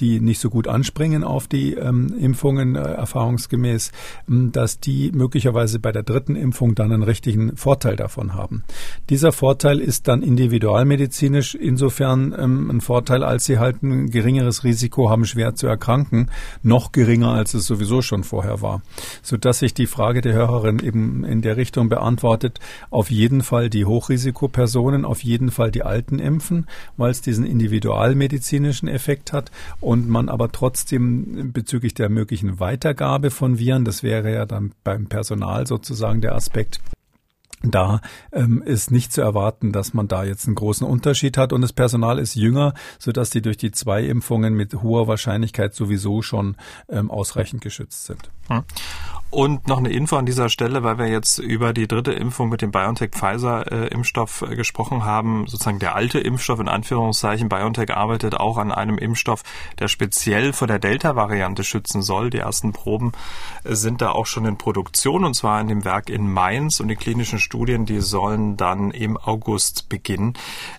[0.00, 3.92] die nicht so gut anspringen auf die ähm, Impfungen äh, erfahrungsgemäß,
[4.26, 8.64] dass die möglicherweise bei der dritten Impfung dann einen richtigen Vorteil davon haben.
[9.10, 15.10] Dieser Vorteil ist dann individualmedizinisch insofern ähm, ein Vorteil, als sie halt ein geringeres Risiko
[15.10, 16.30] haben, schwer zu erkranken,
[16.62, 18.80] noch geringer, als es sowieso schon vorher war.
[19.22, 23.84] Sodass sich die Frage der Hörerin eben in der Richtung beantwortet, auf jeden Fall die
[23.84, 26.66] Hochrisikopersonen, auf jeden Fall die Alten impfen,
[26.96, 33.58] weil es diesen individualmedizinischen Effekt hat und man aber trotzdem bezüglich der möglichen Weitergabe von
[33.58, 36.80] Viren, das wäre ja dann beim Personal sozusagen der Aspekt,
[37.70, 38.00] da
[38.32, 41.72] ähm, ist nicht zu erwarten, dass man da jetzt einen großen Unterschied hat und das
[41.72, 46.56] Personal ist jünger, sodass die durch die zwei Impfungen mit hoher Wahrscheinlichkeit sowieso schon
[46.88, 48.30] ähm, ausreichend geschützt sind.
[49.34, 52.62] Und noch eine Info an dieser Stelle, weil wir jetzt über die dritte Impfung mit
[52.62, 55.48] dem BioNTech-Pfizer-Impfstoff äh, gesprochen haben.
[55.48, 57.48] Sozusagen der alte Impfstoff in Anführungszeichen.
[57.48, 59.42] BioNTech arbeitet auch an einem Impfstoff,
[59.80, 62.30] der speziell vor der Delta-Variante schützen soll.
[62.30, 63.10] Die ersten Proben
[63.64, 66.86] äh, sind da auch schon in Produktion und zwar in dem Werk in Mainz und
[66.86, 70.34] die klinischen Studien, die sollen dann im August beginnen.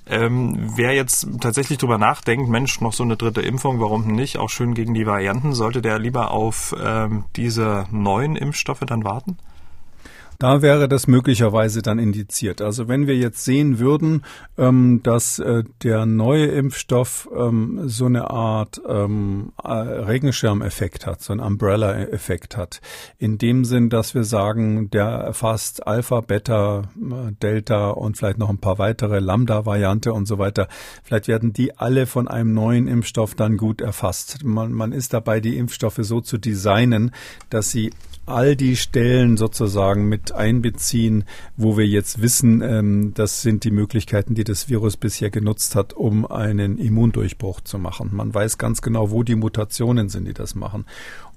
[0.08, 4.38] Ähm, wer jetzt tatsächlich drüber nachdenkt, Mensch, noch so eine dritte Impfung, warum nicht?
[4.38, 9.38] Auch schön gegen die Varianten, sollte der lieber auf ähm, diese neuen Impfstoffe dann warten?
[10.40, 12.62] Da wäre das möglicherweise dann indiziert.
[12.62, 14.24] Also wenn wir jetzt sehen würden,
[14.58, 21.32] ähm, dass äh, der neue Impfstoff ähm, so eine Art ähm, äh, Regenschirmeffekt hat, so
[21.32, 22.82] einen Umbrella-Effekt hat,
[23.18, 28.50] in dem Sinn, dass wir sagen, der erfasst Alpha, Beta, äh, Delta und vielleicht noch
[28.50, 30.68] ein paar weitere Lambda-Variante und so weiter.
[31.04, 34.44] Vielleicht werden die alle von einem neuen Impfstoff dann gut erfasst.
[34.44, 37.12] Man, man ist dabei, die Impfstoffe so zu designen,
[37.50, 37.92] dass sie
[38.26, 41.26] all die Stellen sozusagen mit einbeziehen,
[41.58, 45.94] wo wir jetzt wissen, ähm, das sind die Möglichkeiten, die das Virus bisher genutzt hat,
[45.94, 48.10] um einen Immundurchbruch zu machen.
[48.14, 50.86] Man weiß ganz genau, wo die Mutationen sind, die das machen.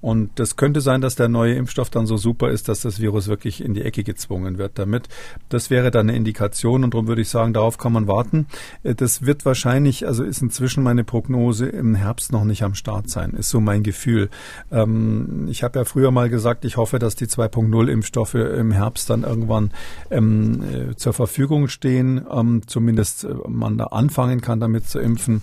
[0.01, 3.27] Und das könnte sein, dass der neue Impfstoff dann so super ist, dass das Virus
[3.27, 5.09] wirklich in die Ecke gezwungen wird damit.
[5.49, 8.47] Das wäre dann eine Indikation und darum würde ich sagen, darauf kann man warten.
[8.83, 13.09] Äh, das wird wahrscheinlich, also ist inzwischen meine Prognose im Herbst noch nicht am Start
[13.09, 14.29] sein, ist so mein Gefühl.
[14.71, 19.09] Ähm, ich habe ja früher mal gesagt, ich hoffe, dass die 2.0 Impfstoffe im Herbst
[19.09, 19.71] dann irgendwann
[20.11, 25.41] ähm, äh, zur Verfügung stehen, ähm, zumindest äh, man da anfangen kann, damit zu impfen.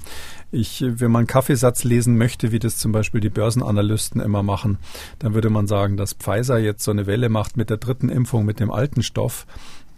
[0.57, 4.79] Ich, wenn man Kaffeesatz lesen möchte, wie das zum Beispiel die Börsenanalysten immer machen,
[5.19, 8.47] dann würde man sagen, dass Pfizer jetzt so eine Welle macht mit der dritten Impfung
[8.47, 9.47] mit dem alten Stoff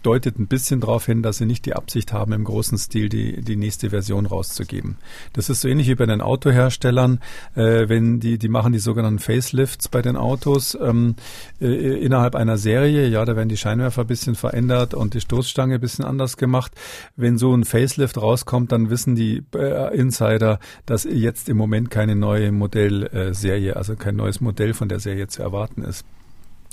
[0.03, 3.41] deutet ein bisschen darauf hin, dass sie nicht die Absicht haben, im großen Stil die,
[3.41, 4.97] die nächste Version rauszugeben.
[5.33, 7.19] Das ist so ähnlich wie bei den Autoherstellern,
[7.55, 11.15] äh, wenn die, die machen die sogenannten Facelifts bei den Autos ähm,
[11.59, 13.07] äh, innerhalb einer Serie.
[13.07, 16.71] Ja, da werden die Scheinwerfer ein bisschen verändert und die Stoßstange ein bisschen anders gemacht.
[17.15, 22.15] Wenn so ein Facelift rauskommt, dann wissen die äh, Insider, dass jetzt im Moment keine
[22.15, 26.05] neue Modellserie, also kein neues Modell von der Serie zu erwarten ist.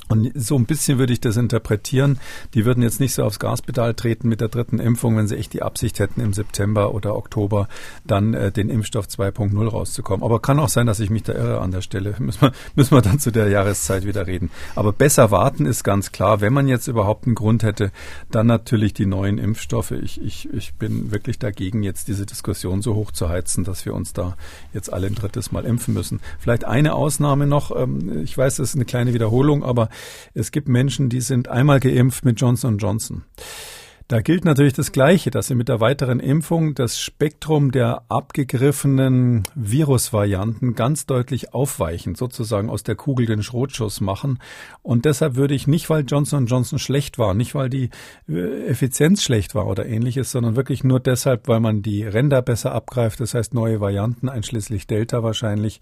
[0.09, 2.21] Und so ein bisschen würde ich das interpretieren.
[2.55, 5.53] Die würden jetzt nicht so aufs Gaspedal treten mit der dritten Impfung, wenn sie echt
[5.53, 7.69] die Absicht hätten, im September oder Oktober
[8.07, 10.25] dann äh, den Impfstoff 2.0 rauszukommen.
[10.25, 12.15] Aber kann auch sein, dass ich mich da irre an der Stelle.
[12.21, 14.51] Müssen wir, müssen wir dann zu der Jahreszeit wieder reden.
[14.75, 16.41] Aber besser warten ist ganz klar.
[16.41, 17.91] Wenn man jetzt überhaupt einen Grund hätte,
[18.31, 19.91] dann natürlich die neuen Impfstoffe.
[19.91, 23.95] Ich, ich, ich bin wirklich dagegen, jetzt diese Diskussion so hoch zu heizen, dass wir
[23.95, 24.37] uns da
[24.73, 26.21] jetzt alle ein drittes Mal impfen müssen.
[26.39, 27.75] Vielleicht eine Ausnahme noch.
[27.77, 29.89] Ähm, ich weiß, es ist eine kleine Wiederholung, aber
[30.35, 33.25] es gibt Menschen, die sind einmal geimpft mit Johnson Johnson.
[34.09, 39.43] Da gilt natürlich das Gleiche, dass sie mit der weiteren Impfung das Spektrum der abgegriffenen
[39.57, 44.39] Virusvarianten ganz deutlich aufweichen, sozusagen aus der Kugel den Schrotschuss machen.
[44.83, 47.91] Und deshalb würde ich nicht, weil Johnson Johnson schlecht war, nicht weil die
[48.29, 52.71] äh, Effizienz schlecht war oder ähnliches, sondern wirklich nur deshalb, weil man die Ränder besser
[52.71, 55.81] abgreift, das heißt neue Varianten, einschließlich Delta wahrscheinlich.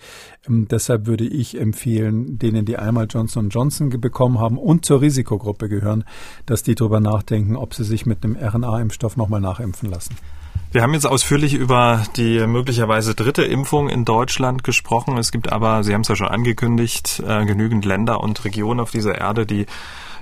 [0.48, 5.68] Ähm, deshalb würde ich empfehlen, denen, die einmal Johnson Johnson bekommen haben und zur Risikogruppe
[5.68, 6.04] gehören,
[6.46, 10.16] dass die darüber nachdenken, ob sie sich mit mit einem RNA-Impfstoff nochmal nachimpfen lassen.
[10.70, 15.16] Wir haben jetzt ausführlich über die möglicherweise dritte Impfung in Deutschland gesprochen.
[15.18, 18.90] Es gibt aber, Sie haben es ja schon angekündigt, äh, genügend Länder und Regionen auf
[18.90, 19.66] dieser Erde, die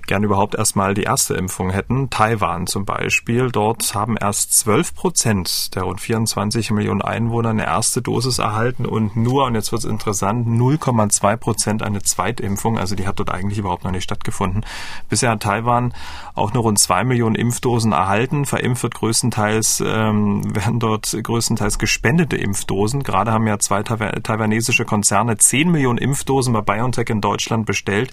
[0.06, 2.10] gern überhaupt erstmal die erste Impfung hätten.
[2.10, 3.50] Taiwan zum Beispiel.
[3.50, 9.16] Dort haben erst 12 Prozent der rund 24 Millionen Einwohner eine erste Dosis erhalten und
[9.16, 12.78] nur, und jetzt wird es interessant, 0,2 Prozent eine Zweitimpfung.
[12.78, 14.64] Also die hat dort eigentlich überhaupt noch nicht stattgefunden.
[15.08, 15.94] Bisher hat Taiwan
[16.34, 18.44] auch nur rund zwei Millionen Impfdosen erhalten.
[18.44, 23.02] Verimpft wird größtenteils, ähm, werden dort größtenteils gespendete Impfdosen.
[23.02, 28.12] Gerade haben ja zwei taiwanesische Konzerne 10 Millionen Impfdosen bei BioNTech in Deutschland bestellt.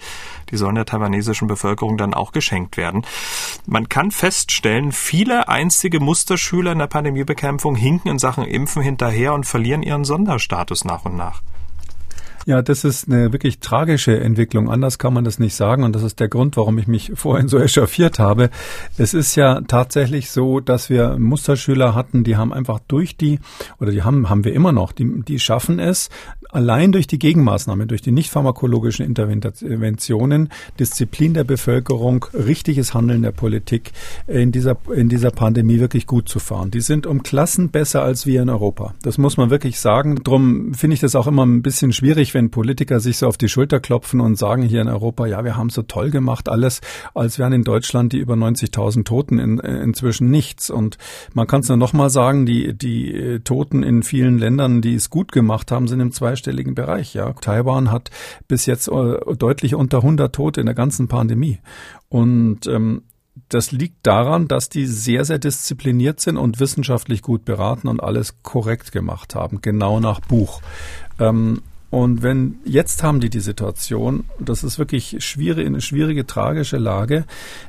[0.51, 3.05] Die sollen der taiwanesischen Bevölkerung dann auch geschenkt werden.
[3.65, 9.45] Man kann feststellen, viele einstige Musterschüler in der Pandemiebekämpfung hinken in Sachen Impfen hinterher und
[9.45, 11.41] verlieren ihren Sonderstatus nach und nach.
[12.45, 14.71] Ja, das ist eine wirklich tragische Entwicklung.
[14.71, 15.83] Anders kann man das nicht sagen.
[15.83, 18.49] Und das ist der Grund, warum ich mich vorhin so echauffiert habe.
[18.97, 23.39] Es ist ja tatsächlich so, dass wir Musterschüler hatten, die haben einfach durch die,
[23.79, 26.09] oder die haben, haben wir immer noch, die, die schaffen es,
[26.51, 33.31] allein durch die Gegenmaßnahme, durch die nicht pharmakologischen Interventionen, Disziplin der Bevölkerung, richtiges Handeln der
[33.31, 33.91] Politik
[34.27, 36.71] in dieser, in dieser Pandemie wirklich gut zu fahren.
[36.71, 38.93] Die sind um Klassen besser als wir in Europa.
[39.01, 40.15] Das muss man wirklich sagen.
[40.23, 43.49] Drum finde ich das auch immer ein bisschen schwierig, wenn Politiker sich so auf die
[43.49, 46.81] Schulter klopfen und sagen hier in Europa, ja, wir haben so toll gemacht alles,
[47.13, 50.69] als wären in Deutschland die über 90.000 Toten in, inzwischen nichts.
[50.69, 50.97] Und
[51.33, 54.95] man kann es nur noch mal sagen, die, die äh, Toten in vielen Ländern, die
[54.95, 57.13] es gut gemacht haben, sind im zweistelligen Bereich.
[57.13, 58.09] Ja, Taiwan hat
[58.47, 61.59] bis jetzt äh, deutlich unter 100 Tote in der ganzen Pandemie.
[62.07, 63.03] Und ähm,
[63.49, 68.41] das liegt daran, dass die sehr, sehr diszipliniert sind und wissenschaftlich gut beraten und alles
[68.43, 70.61] korrekt gemacht haben, genau nach Buch.
[71.19, 71.61] Ähm,
[71.91, 77.25] und wenn jetzt haben die die Situation, das ist wirklich schwierig, eine schwierige, tragische Lage,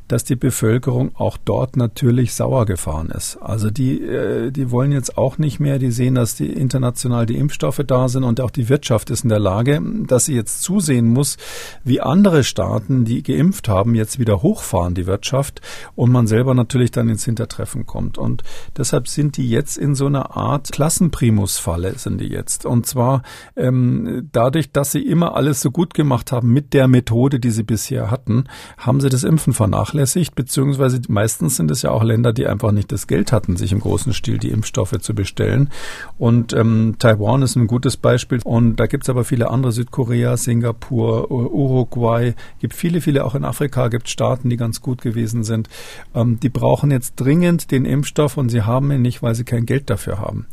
[0.09, 3.39] dass die Bevölkerung auch dort natürlich sauer gefahren ist.
[3.41, 7.39] Also die, äh, die wollen jetzt auch nicht mehr, die sehen, dass die international die
[7.39, 11.09] Impfstoffe da sind und auch die Wirtschaft ist in der Lage, dass sie jetzt zusehen
[11.09, 11.39] muss,
[11.83, 15.63] wie andere Staaten, die geimpft haben, jetzt wieder hochfahren, die Wirtschaft,
[15.95, 18.19] und man selber natürlich dann ins Hintertreffen kommt.
[18.19, 18.43] Und
[18.77, 22.67] deshalb sind die jetzt in so einer Art Klassenprimusfalle, sind die jetzt.
[22.67, 23.23] Und zwar
[23.57, 27.63] ähm, dadurch, dass sie immer alles so gut gemacht haben mit der Methode, die sie
[27.63, 28.45] bisher hatten,
[28.79, 32.93] haben sie das Impfen vernachlässigt, beziehungsweise meistens sind es ja auch Länder, die einfach nicht
[32.93, 35.71] das Geld hatten, sich im großen Stil die Impfstoffe zu bestellen.
[36.19, 38.41] Und ähm, Taiwan ist ein gutes Beispiel.
[38.45, 43.45] Und da gibt es aber viele andere, Südkorea, Singapur, Uruguay, gibt viele, viele auch in
[43.45, 45.69] Afrika, gibt Staaten, die ganz gut gewesen sind.
[46.15, 49.67] Ähm, die brauchen jetzt dringend den Impfstoff und sie haben ihn nicht, weil sie kein
[49.67, 50.47] Geld dafür haben.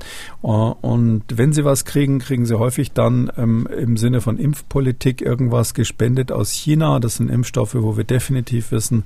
[0.43, 4.37] Uh, und wenn sie was kriegen, kriegen sie häufig dann ähm, ähm, im Sinne von
[4.37, 6.99] Impfpolitik irgendwas gespendet aus China.
[6.99, 9.03] Das sind Impfstoffe, wo wir definitiv wissen,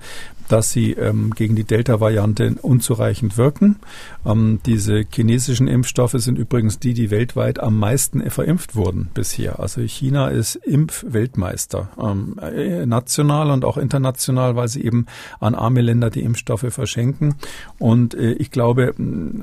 [0.52, 3.78] dass sie ähm, gegen die Delta-Variante unzureichend wirken.
[4.26, 9.60] Ähm, diese chinesischen Impfstoffe sind übrigens die, die weltweit am meisten verimpft wurden bisher.
[9.60, 15.06] Also China ist Impfweltmeister, ähm, äh, national und auch international, weil sie eben
[15.40, 17.36] an arme Länder die Impfstoffe verschenken.
[17.80, 18.94] Und äh, ich glaube,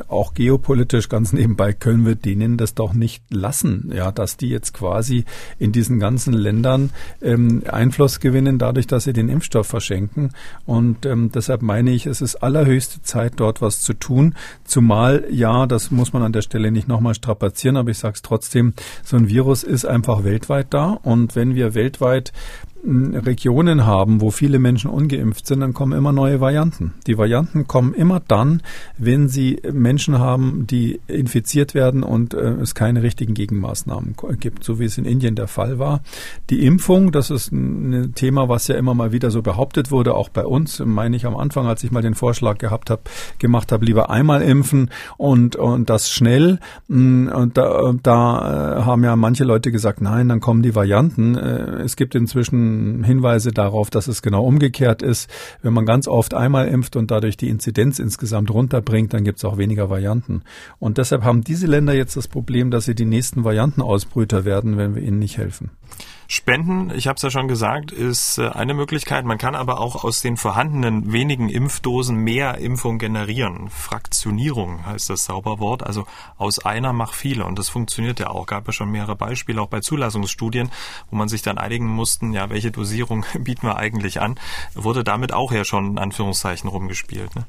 [0.09, 4.75] auch geopolitisch ganz nebenbei können wir denen das doch nicht lassen, ja, dass die jetzt
[4.75, 4.88] quasi
[5.59, 6.91] in diesen ganzen Ländern
[7.23, 10.31] ähm, Einfluss gewinnen, dadurch, dass sie den Impfstoff verschenken.
[10.67, 14.35] Und ähm, deshalb meine ich, es ist allerhöchste Zeit, dort was zu tun.
[14.65, 18.23] Zumal, ja, das muss man an der Stelle nicht nochmal strapazieren, aber ich sage es
[18.23, 18.75] trotzdem,
[19.05, 20.99] so ein Virus ist einfach weltweit da.
[21.03, 22.33] Und wenn wir weltweit
[22.85, 26.95] Regionen haben, wo viele Menschen ungeimpft sind, dann kommen immer neue Varianten.
[27.07, 28.63] Die Varianten kommen immer dann,
[28.97, 34.79] wenn sie Menschen haben, die infiziert werden und äh, es keine richtigen Gegenmaßnahmen gibt, so
[34.79, 36.03] wie es in Indien der Fall war.
[36.51, 40.29] Die Impfung, das ist ein Thema, was ja immer mal wieder so behauptet wurde, auch
[40.29, 43.03] bei uns, meine ich am Anfang, als ich mal den Vorschlag gehabt habe,
[43.39, 46.61] gemacht habe, lieber einmal impfen und, und das schnell.
[46.87, 51.37] Mm, und da, da äh, haben ja manche Leute gesagt, nein, dann kommen die Varianten.
[51.37, 52.68] Äh, es gibt inzwischen
[53.05, 55.31] Hinweise darauf, dass es genau umgekehrt ist.
[55.63, 59.45] Wenn man ganz oft einmal impft und dadurch die Inzidenz insgesamt runterbringt, dann gibt es
[59.45, 60.43] auch weniger Varianten.
[60.79, 64.95] Und deshalb haben diese Länder jetzt das Problem, dass sie die nächsten Variantenausbrüter werden, wenn
[64.95, 65.71] wir ihnen nicht helfen.
[66.31, 69.25] Spenden, ich habe es ja schon gesagt, ist äh, eine Möglichkeit.
[69.25, 73.71] Man kann aber auch aus den vorhandenen wenigen Impfdosen mehr Impfung generieren.
[73.71, 75.83] Fraktionierung heißt das Zauberwort.
[75.83, 76.07] Also
[76.37, 77.47] aus einer mach viele.
[77.47, 78.45] Und das funktioniert ja auch.
[78.45, 80.71] Gab ja schon mehrere Beispiele, auch bei Zulassungsstudien,
[81.11, 84.39] wo man sich dann einigen mussten, ja, welche Dosierung bieten wir eigentlich an.
[84.75, 87.35] Wurde damit auch ja schon in Anführungszeichen rumgespielt.
[87.37, 87.47] Ne?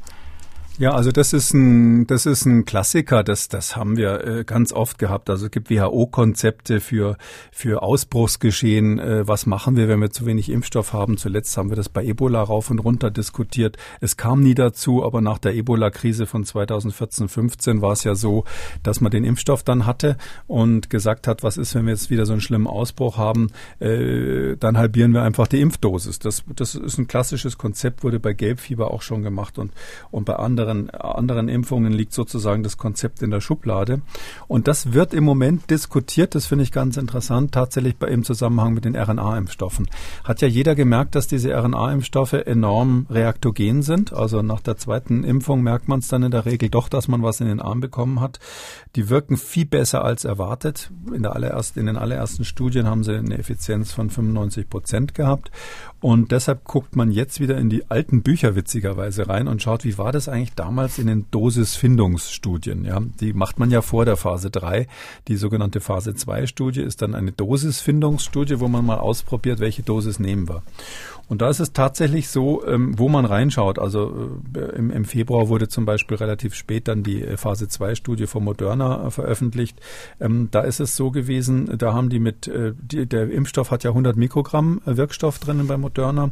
[0.80, 4.72] Ja, also das ist ein, das ist ein Klassiker, das, das haben wir äh, ganz
[4.72, 5.30] oft gehabt.
[5.30, 7.18] Also es gibt WHO-Konzepte für,
[7.52, 8.98] für Ausbruchsgeschehen.
[8.98, 11.18] Äh, was machen wir, wenn wir zu wenig Impfstoff haben?
[11.18, 13.76] Zuletzt haben wir das bei Ebola rauf und runter diskutiert.
[14.00, 18.46] Es kam nie dazu, aber nach der Ebola-Krise von 2014, 15 war es ja so,
[18.82, 20.16] dass man den Impfstoff dann hatte
[20.48, 23.52] und gesagt hat, was ist, wenn wir jetzt wieder so einen schlimmen Ausbruch haben?
[23.82, 26.20] Äh, dann halbieren wir einfach die Impfdosis.
[26.20, 29.74] Das, das ist ein klassisches Konzept, wurde bei Gelbfieber auch schon gemacht und,
[30.10, 34.01] und bei anderen anderen, anderen Impfungen liegt sozusagen das Konzept in der Schublade.
[34.47, 38.74] Und das wird im Moment diskutiert, das finde ich ganz interessant, tatsächlich bei, im Zusammenhang
[38.74, 39.88] mit den RNA-Impfstoffen.
[40.24, 44.13] Hat ja jeder gemerkt, dass diese RNA-Impfstoffe enorm reaktogen sind.
[44.13, 47.24] Also nach der zweiten Impfung merkt man es dann in der Regel doch, dass man
[47.24, 48.39] was in den Arm bekommen hat.
[48.95, 50.91] Die wirken viel besser als erwartet.
[51.13, 55.51] In, der allerersten, in den allerersten Studien haben sie eine Effizienz von 95 Prozent gehabt.
[56.02, 59.97] Und deshalb guckt man jetzt wieder in die alten Bücher witzigerweise rein und schaut, wie
[59.97, 62.86] war das eigentlich damals in den Dosisfindungsstudien.
[62.86, 64.88] Ja, die macht man ja vor der Phase 3.
[65.28, 70.20] Die sogenannte Phase 2 Studie ist dann eine Dosisfindungsstudie, wo man mal ausprobiert, welche Dosis
[70.20, 70.64] nehmen wir.
[71.30, 73.78] Und da ist es tatsächlich so, ähm, wo man reinschaut.
[73.78, 78.26] Also äh, im, Februar wurde zum Beispiel relativ spät dann die äh, Phase 2 Studie
[78.26, 79.80] von Moderna äh, veröffentlicht.
[80.20, 84.18] Ähm, da ist es so gewesen, da haben die mit, der Impfstoff hat ja 100
[84.18, 86.32] Mikrogramm Wirkstoff drinnen bei Moderna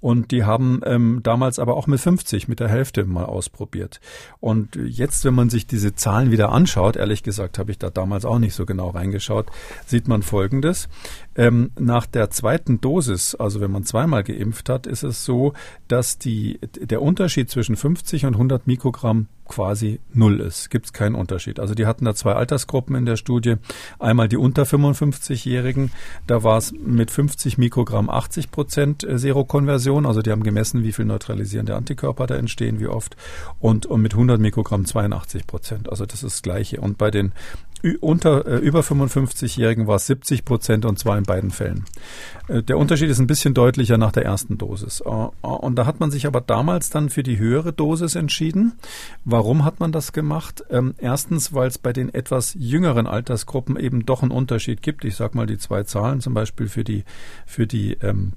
[0.00, 4.00] und die haben ähm, damals aber auch mit 50, mit der Hälfte mal ausprobiert.
[4.40, 8.24] Und jetzt, wenn man sich diese Zahlen wieder anschaut, ehrlich gesagt habe ich da damals
[8.24, 9.46] auch nicht so genau reingeschaut,
[9.84, 10.88] sieht man Folgendes.
[11.38, 15.52] Ähm, nach der zweiten Dosis, also wenn man zweimal geimpft hat, ist es so,
[15.86, 20.68] dass die, der Unterschied zwischen 50 und 100 Mikrogramm quasi null ist.
[20.68, 21.58] Gibt es keinen Unterschied.
[21.58, 23.54] Also die hatten da zwei Altersgruppen in der Studie.
[23.98, 25.90] Einmal die unter 55-Jährigen.
[26.26, 30.06] Da war es mit 50 Mikrogramm 80 Prozent Serokonversion.
[30.06, 33.16] Also die haben gemessen, wie viel neutralisierende Antikörper da entstehen, wie oft.
[33.58, 35.88] Und, und mit 100 Mikrogramm 82 Prozent.
[35.88, 36.80] Also das ist das Gleiche.
[36.80, 37.32] Und bei den
[38.00, 41.84] unter äh, über 55-Jährigen war es 70 Prozent und zwar in beiden Fällen.
[42.48, 45.00] Äh, der Unterschied ist ein bisschen deutlicher nach der ersten Dosis.
[45.00, 48.72] Äh, äh, und da hat man sich aber damals dann für die höhere Dosis entschieden.
[49.24, 50.64] Warum hat man das gemacht?
[50.70, 55.04] Ähm, erstens, weil es bei den etwas jüngeren Altersgruppen eben doch einen Unterschied gibt.
[55.04, 57.04] Ich sage mal die zwei Zahlen, zum Beispiel für die
[57.46, 58.32] für die ähm,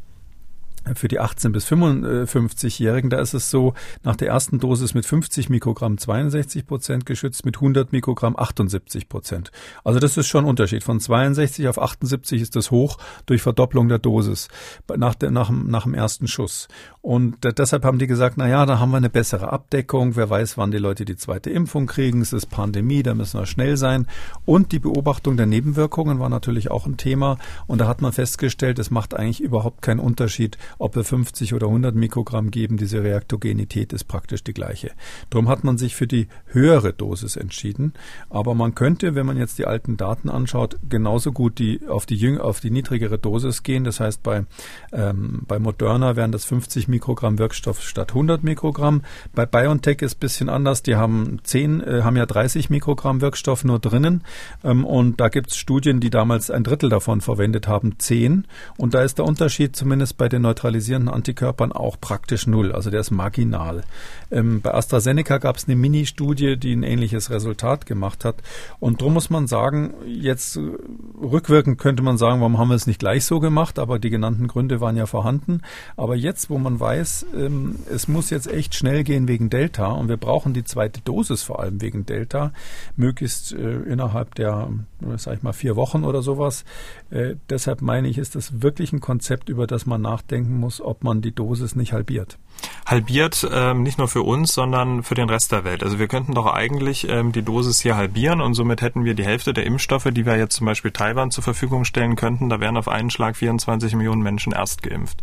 [0.95, 3.73] für die 18 bis 55-Jährigen, da ist es so,
[4.03, 9.51] nach der ersten Dosis mit 50 Mikrogramm 62 Prozent geschützt, mit 100 Mikrogramm 78 Prozent.
[9.83, 10.83] Also das ist schon ein Unterschied.
[10.83, 14.47] Von 62 auf 78 ist das hoch durch Verdopplung der Dosis
[14.95, 16.67] nach, der, nach, nach dem ersten Schuss.
[17.01, 20.15] Und deshalb haben die gesagt, na ja, da haben wir eine bessere Abdeckung.
[20.15, 22.21] Wer weiß, wann die Leute die zweite Impfung kriegen.
[22.21, 24.07] Es ist Pandemie, da müssen wir schnell sein.
[24.45, 27.37] Und die Beobachtung der Nebenwirkungen war natürlich auch ein Thema.
[27.67, 31.67] Und da hat man festgestellt, es macht eigentlich überhaupt keinen Unterschied, ob wir 50 oder
[31.67, 32.77] 100 Mikrogramm geben.
[32.77, 34.91] Diese Reaktogenität ist praktisch die gleiche.
[35.29, 37.93] Darum hat man sich für die höhere Dosis entschieden.
[38.29, 42.37] Aber man könnte, wenn man jetzt die alten Daten anschaut, genauso gut die auf die,
[42.39, 43.83] auf die niedrigere Dosis gehen.
[43.83, 44.45] Das heißt, bei,
[44.91, 49.01] ähm, bei Moderna wären das 50 Mikrogramm Wirkstoff statt 100 Mikrogramm.
[49.33, 50.83] Bei BioNTech ist ein bisschen anders.
[50.83, 54.23] Die haben 10, äh, haben ja 30 Mikrogramm Wirkstoff nur drinnen.
[54.63, 58.47] Ähm, und da gibt es Studien, die damals ein Drittel davon verwendet haben, 10.
[58.77, 62.71] Und da ist der Unterschied zumindest bei den neutralisierenden Antikörpern auch praktisch null.
[62.71, 63.83] Also der ist marginal.
[64.29, 68.35] Ähm, bei AstraZeneca gab es eine Mini-Studie, die ein ähnliches Resultat gemacht hat.
[68.79, 70.61] Und darum muss man sagen, jetzt äh,
[71.21, 73.79] rückwirkend könnte man sagen, warum haben wir es nicht gleich so gemacht?
[73.79, 75.61] Aber die genannten Gründe waren ja vorhanden.
[75.97, 80.09] Aber jetzt, wo man weiß, ähm, es muss jetzt echt schnell gehen wegen Delta und
[80.09, 82.51] wir brauchen die zweite Dosis vor allem wegen Delta,
[82.95, 84.69] möglichst äh, innerhalb der,
[85.17, 86.65] sag ich mal, vier Wochen oder sowas.
[87.09, 91.03] Äh, deshalb meine ich, ist das wirklich ein Konzept, über das man nachdenken muss, ob
[91.03, 92.37] man die Dosis nicht halbiert.
[92.85, 95.83] Halbiert ähm, nicht nur für uns, sondern für den Rest der Welt.
[95.83, 99.25] Also wir könnten doch eigentlich ähm, die Dosis hier halbieren und somit hätten wir die
[99.25, 102.49] Hälfte der Impfstoffe, die wir jetzt zum Beispiel Taiwan zur Verfügung stellen könnten.
[102.49, 105.21] Da wären auf einen Schlag 24 Millionen Menschen erst geimpft.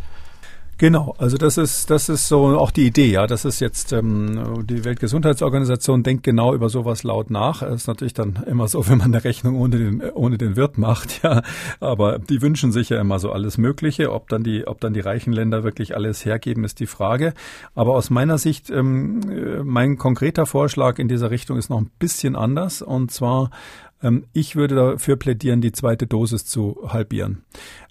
[0.81, 3.27] Genau, also das ist das ist so auch die Idee, ja.
[3.27, 7.63] Das ist jetzt ähm, die Weltgesundheitsorganisation denkt genau über sowas laut nach.
[7.63, 10.79] Das ist natürlich dann immer so, wenn man eine Rechnung ohne den ohne den Wirt
[10.79, 11.43] macht, ja.
[11.81, 14.13] Aber die wünschen sich ja immer so alles Mögliche.
[14.13, 17.35] Ob dann die ob dann die reichen Länder wirklich alles hergeben, ist die Frage.
[17.75, 22.37] Aber aus meiner Sicht ähm, mein konkreter Vorschlag in dieser Richtung ist noch ein bisschen
[22.37, 23.51] anders und zwar
[24.03, 27.43] Ähm, ich würde dafür plädieren, die zweite Dosis zu halbieren,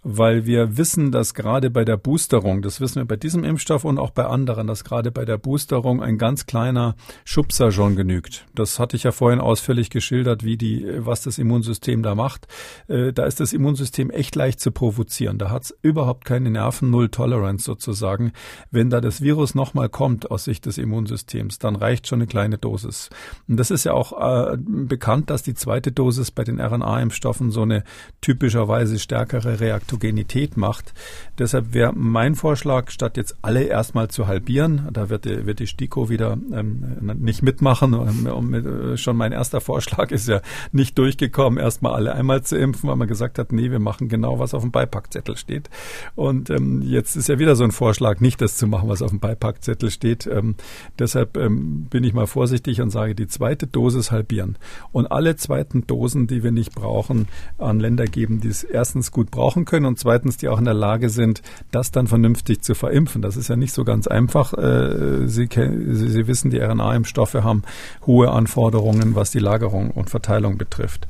[0.09, 3.99] weil wir wissen, dass gerade bei der Boosterung, das wissen wir bei diesem Impfstoff und
[3.99, 6.95] auch bei anderen, dass gerade bei der Boosterung ein ganz kleiner
[7.25, 8.45] Schubser schon genügt.
[8.55, 12.47] Das hatte ich ja vorhin ausführlich geschildert, wie die, was das Immunsystem da macht.
[12.87, 15.39] Äh, da ist das Immunsystem echt leicht zu provozieren.
[15.39, 18.31] Da hat es überhaupt keine Nerven, Null Tolerance sozusagen.
[18.71, 22.57] Wenn da das Virus nochmal kommt aus Sicht des Immunsystems, dann reicht schon eine kleine
[22.57, 23.09] Dosis.
[23.49, 27.63] Und das ist ja auch äh, bekannt, dass die zweite Dosis bei den RNA-Impfstoffen so
[27.63, 27.83] eine
[28.21, 29.59] typischerweise stärkere
[29.97, 30.93] Reaktogenität macht.
[31.37, 35.67] Deshalb wäre mein Vorschlag, statt jetzt alle erstmal zu halbieren, da wird die, wird die
[35.67, 37.93] STIKO wieder ähm, nicht mitmachen.
[37.93, 40.41] Und, äh, schon mein erster Vorschlag ist ja
[40.71, 44.39] nicht durchgekommen, erstmal alle einmal zu impfen, weil man gesagt hat, nee, wir machen genau,
[44.39, 45.69] was auf dem Beipackzettel steht.
[46.15, 49.11] Und ähm, jetzt ist ja wieder so ein Vorschlag, nicht das zu machen, was auf
[49.11, 50.27] dem Beipackzettel steht.
[50.27, 50.55] Ähm,
[50.97, 54.57] deshalb ähm, bin ich mal vorsichtig und sage, die zweite Dosis halbieren.
[54.91, 57.27] Und alle zweiten Dosen, die wir nicht brauchen,
[57.57, 60.73] an Länder geben, die es erstens gut brauchen können und zweitens, die auch in der
[60.73, 63.21] Lage sind, das dann vernünftig zu verimpfen.
[63.21, 64.53] Das ist ja nicht so ganz einfach.
[64.53, 67.63] Äh, Sie, Sie, Sie wissen, die RNA-Impfstoffe haben
[68.05, 71.07] hohe Anforderungen, was die Lagerung und Verteilung betrifft.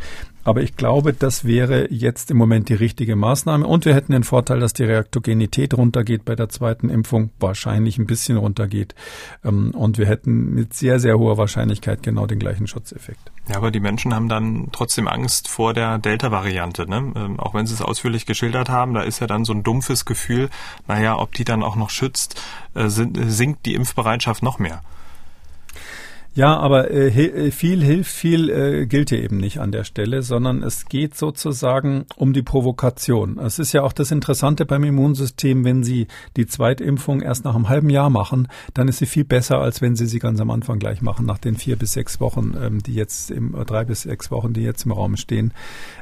[0.48, 3.68] Aber ich glaube, das wäre jetzt im Moment die richtige Maßnahme.
[3.68, 8.06] Und wir hätten den Vorteil, dass die Reaktogenität runtergeht bei der zweiten Impfung, wahrscheinlich ein
[8.06, 8.95] bisschen runtergeht.
[9.43, 13.30] Ähm, und wir hätten mit sehr, sehr hoher Wahrscheinlichkeit genau den gleichen Schutzeffekt.
[13.50, 16.89] Ja, aber die Menschen haben dann trotzdem Angst vor der Delta-Variante.
[16.89, 17.12] Ne?
[17.18, 20.06] Ähm, auch wenn sie es ausführlich geschildert haben, da ist ja dann so ein dumpfes
[20.06, 20.50] Gefühl,
[20.88, 22.41] naja, ob die dann auch noch schützt,
[22.74, 24.82] äh, sinkt die Impfbereitschaft noch mehr.
[26.38, 30.22] Ja, aber äh, äh, viel hilft, viel äh, gilt hier eben nicht an der Stelle,
[30.22, 33.40] sondern es geht sozusagen um die Provokation.
[33.40, 37.70] Es ist ja auch das Interessante beim Immunsystem, wenn Sie die Zweitimpfung erst nach einem
[37.70, 40.78] halben Jahr machen, dann ist sie viel besser, als wenn Sie sie ganz am Anfang
[40.78, 44.04] gleich machen, nach den vier bis sechs Wochen, ähm, die jetzt im äh, drei bis
[44.04, 45.54] sechs Wochen, die jetzt im Raum stehen.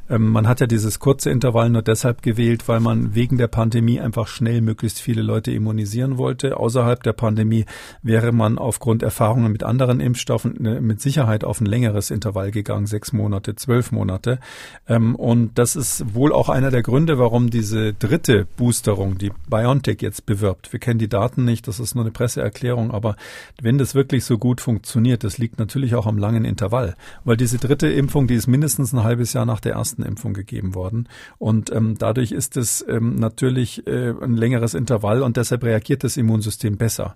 [0.10, 3.99] Ähm, man hat ja dieses kurze Intervall nur deshalb gewählt, weil man wegen der Pandemie
[3.99, 6.58] einfach schnell möglichst viele Leute immunisieren wollte.
[6.58, 7.66] Außerhalb der Pandemie
[8.03, 12.86] wäre man aufgrund Erfahrungen mit anderen Impfstoffen ne, mit Sicherheit auf ein längeres Intervall gegangen,
[12.86, 14.39] sechs Monate, zwölf Monate.
[14.88, 20.01] Ähm, und das ist wohl auch einer der Gründe, warum diese dritte Boosterung, die BioNTech
[20.01, 20.72] jetzt bewirbt.
[20.72, 23.16] Wir kennen die Daten nicht, das ist nur eine Presseerklärung, aber
[23.62, 27.58] wenn das wirklich so gut funktioniert, das liegt natürlich auch am langen Intervall, weil diese
[27.58, 31.08] dritte Impfung, die ist mindestens ein halbes Jahr nach der ersten ersten Impfung gegeben worden.
[31.38, 36.18] Und ähm, dadurch ist es ähm, natürlich äh, ein längeres Intervall und deshalb reagiert das
[36.18, 37.16] Immunsystem besser.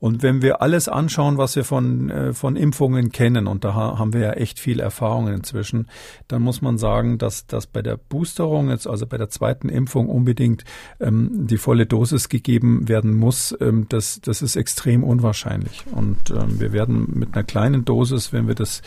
[0.00, 4.12] Und wenn wir alles anschauen, was wir von, äh, von Impfungen kennen, und da haben
[4.12, 5.88] wir ja echt viel Erfahrung inzwischen,
[6.28, 10.08] dann muss man sagen, dass, dass bei der Boosterung, jetzt also bei der zweiten Impfung
[10.08, 10.64] unbedingt
[11.00, 15.84] ähm, die volle Dosis gegeben werden muss, ähm, das, das ist extrem unwahrscheinlich.
[15.90, 18.82] Und ähm, wir werden mit einer kleinen Dosis, wenn wir das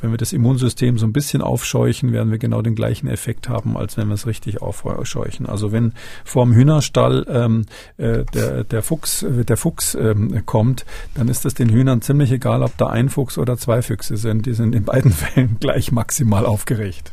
[0.00, 3.76] wenn wir das Immunsystem so ein bisschen aufscheuchen, werden wir genau den gleichen Effekt haben,
[3.76, 5.46] als wenn wir es richtig aufscheuchen.
[5.46, 5.92] Also wenn
[6.24, 7.64] vorm Hühnerstall ähm,
[7.96, 12.62] äh, der, der Fuchs, der Fuchs ähm, kommt, dann ist es den Hühnern ziemlich egal,
[12.62, 14.46] ob da ein Fuchs oder zwei Füchse sind.
[14.46, 17.12] Die sind in beiden Fällen gleich maximal aufgeregt.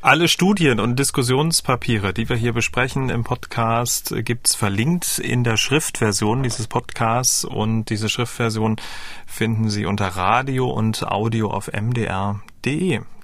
[0.00, 6.44] Alle Studien und Diskussionspapiere, die wir hier besprechen im Podcast, gibt's verlinkt in der Schriftversion
[6.44, 8.76] dieses Podcasts und diese Schriftversion
[9.26, 12.55] finden Sie unter Radio und Audio auf mdr.de.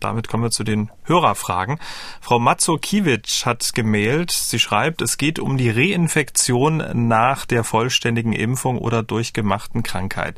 [0.03, 1.78] Damit kommen wir zu den Hörerfragen.
[2.20, 4.30] Frau Matzo-Kiewicz hat gemailt.
[4.30, 10.36] Sie schreibt, es geht um die Reinfektion nach der vollständigen Impfung oder durchgemachten Krankheit.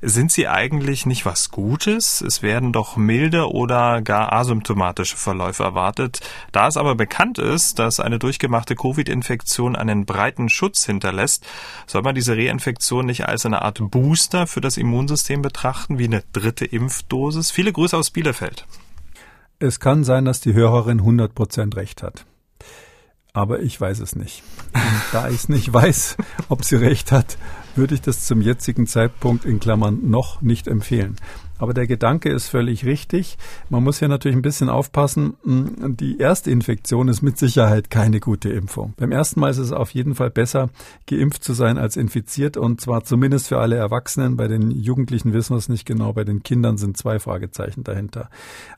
[0.00, 2.20] Sind sie eigentlich nicht was Gutes?
[2.20, 6.20] Es werden doch milde oder gar asymptomatische Verläufe erwartet.
[6.52, 11.46] Da es aber bekannt ist, dass eine durchgemachte Covid-Infektion einen breiten Schutz hinterlässt,
[11.86, 16.22] soll man diese Reinfektion nicht als eine Art Booster für das Immunsystem betrachten, wie eine
[16.32, 17.50] dritte Impfdosis?
[17.50, 18.33] Viele Grüße aus Bielefeld.
[19.58, 22.26] Es kann sein, dass die Hörerin 100% recht hat.
[23.32, 24.42] Aber ich weiß es nicht.
[24.74, 26.16] Und da ich es nicht weiß,
[26.48, 27.36] ob sie recht hat,
[27.74, 31.16] würde ich das zum jetzigen Zeitpunkt in Klammern noch nicht empfehlen.
[31.58, 33.38] Aber der Gedanke ist völlig richtig.
[33.68, 35.34] Man muss ja natürlich ein bisschen aufpassen.
[35.44, 38.94] Hm, die Erstinfektion ist mit Sicherheit keine gute Impfung.
[38.96, 40.70] Beim ersten Mal ist es auf jeden Fall besser,
[41.06, 44.36] geimpft zu sein als infiziert und zwar zumindest für alle Erwachsenen.
[44.36, 46.12] Bei den Jugendlichen wissen wir es nicht genau.
[46.12, 48.28] Bei den Kindern sind zwei Fragezeichen dahinter.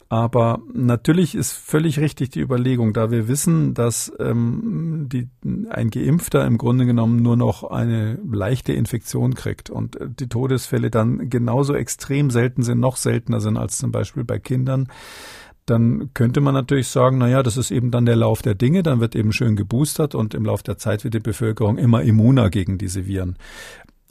[0.09, 5.29] Aber natürlich ist völlig richtig die Überlegung, da wir wissen, dass ähm, die,
[5.69, 11.29] ein Geimpfter im Grunde genommen nur noch eine leichte Infektion kriegt und die Todesfälle dann
[11.29, 14.89] genauso extrem selten sind, noch seltener sind als zum Beispiel bei Kindern,
[15.65, 18.83] dann könnte man natürlich sagen, na ja, das ist eben dann der Lauf der Dinge,
[18.83, 22.51] dann wird eben schön geboostert und im Lauf der Zeit wird die Bevölkerung immer immuner
[22.51, 23.37] gegen diese Viren.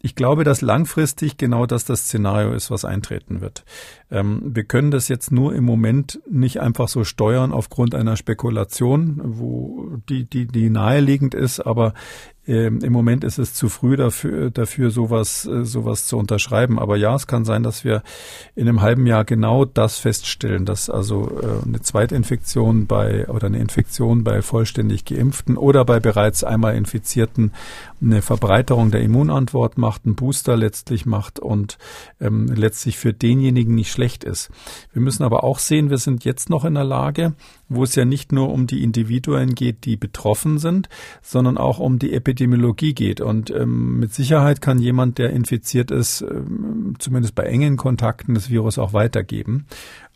[0.01, 3.63] ich glaube, dass langfristig genau das das Szenario ist, was eintreten wird.
[4.11, 9.21] Ähm, wir können das jetzt nur im Moment nicht einfach so steuern aufgrund einer Spekulation,
[9.23, 11.93] wo die, die, die naheliegend ist, aber
[12.47, 16.77] ähm, Im Moment ist es zu früh dafür, dafür sowas, äh, sowas zu unterschreiben.
[16.77, 18.03] Aber ja, es kann sein, dass wir
[18.53, 23.57] in einem halben Jahr genau das feststellen, dass also äh, eine Zweitinfektion bei oder eine
[23.57, 27.51] Infektion bei vollständig Geimpften oder bei bereits einmal Infizierten
[27.99, 31.79] eine Verbreiterung der Immunantwort macht, einen Booster letztlich macht und
[32.21, 34.49] ähm, letztlich für denjenigen nicht schlecht ist.
[34.93, 37.33] Wir müssen aber auch sehen, wir sind jetzt noch in der Lage,
[37.69, 40.89] wo es ja nicht nur um die Individuen geht, die betroffen sind,
[41.21, 43.21] sondern auch um die Epidemiologie geht.
[43.21, 48.49] Und ähm, mit Sicherheit kann jemand, der infiziert ist, ähm, zumindest bei engen Kontakten das
[48.49, 49.65] Virus auch weitergeben.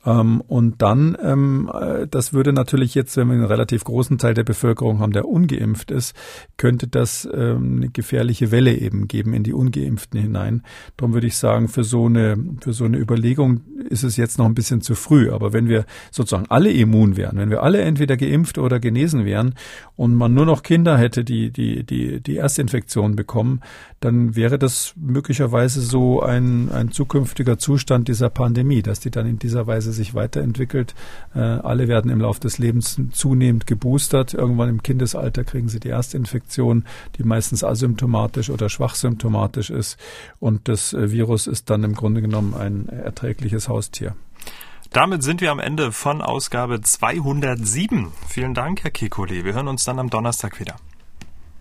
[0.10, 4.34] Ähm, und dann, ähm, äh, das würde natürlich jetzt, wenn wir einen relativ großen Teil
[4.34, 6.16] der Bevölkerung haben, der ungeimpft ist,
[6.57, 10.64] könnte das ähm, eine gefährliche Welle eben geben in die Ungeimpften hinein.
[10.97, 14.45] Darum würde ich sagen, für so eine, für so eine Überlegung ist es jetzt noch
[14.45, 15.30] ein bisschen zu früh.
[15.32, 19.53] Aber wenn wir sozusagen alle immun wären, wenn wir alle entweder geimpft oder genesen wären
[19.95, 23.62] und man nur noch Kinder hätte, die, die, die, die Erstinfektion bekommen,
[23.99, 29.39] dann wäre das möglicherweise so ein, ein zukünftiger Zustand dieser Pandemie, dass die dann in
[29.39, 30.95] dieser Weise sich weiterentwickelt.
[31.36, 34.34] Äh, alle werden im Laufe des Lebens zunehmend geboostert.
[34.34, 36.86] Irgendwann im Kindesalter kriegen sie die erste Infektion,
[37.18, 39.97] die meistens asymptomatisch oder schwach symptomatisch ist.
[40.39, 44.16] Und das äh, Virus ist dann im Grunde genommen ein erträgliches Haustier.
[44.91, 48.08] Damit sind wir am Ende von Ausgabe 207.
[48.28, 49.43] Vielen Dank, Herr Kekulé.
[49.43, 50.78] Wir hören uns dann am Donnerstag wieder.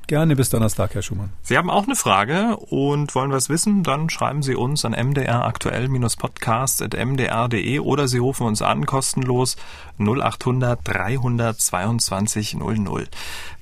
[0.08, 1.34] Gerne bis Donnerstag, Herr Schumann.
[1.42, 3.82] Sie haben auch eine Frage und wollen was wissen?
[3.82, 9.56] Dann schreiben Sie uns an mdraktuell-podcast.mdr.de oder Sie rufen uns an, kostenlos
[9.98, 13.06] 0800 322 00.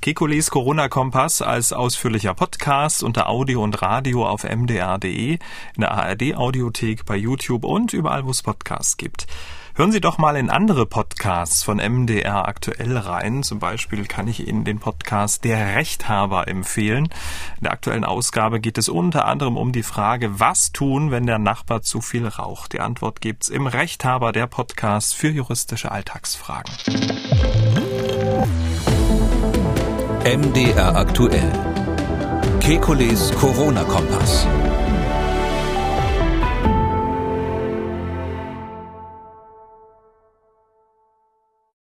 [0.00, 7.16] Kekules Corona-Kompass als ausführlicher Podcast unter Audio und Radio auf mdr.de, in der ARD-Audiothek, bei
[7.16, 9.26] YouTube und überall, wo es Podcasts gibt.
[9.76, 13.42] Hören Sie doch mal in andere Podcasts von MDR aktuell rein.
[13.42, 17.10] Zum Beispiel kann ich Ihnen den Podcast Der Rechthaber empfehlen.
[17.58, 21.38] In der aktuellen Ausgabe geht es unter anderem um die Frage, was tun, wenn der
[21.38, 22.72] Nachbar zu viel raucht.
[22.72, 26.72] Die Antwort gibt's im Rechthaber, der Podcast für juristische Alltagsfragen.
[30.24, 31.52] MDR aktuell.
[32.60, 34.46] Kekules Corona-Kompass.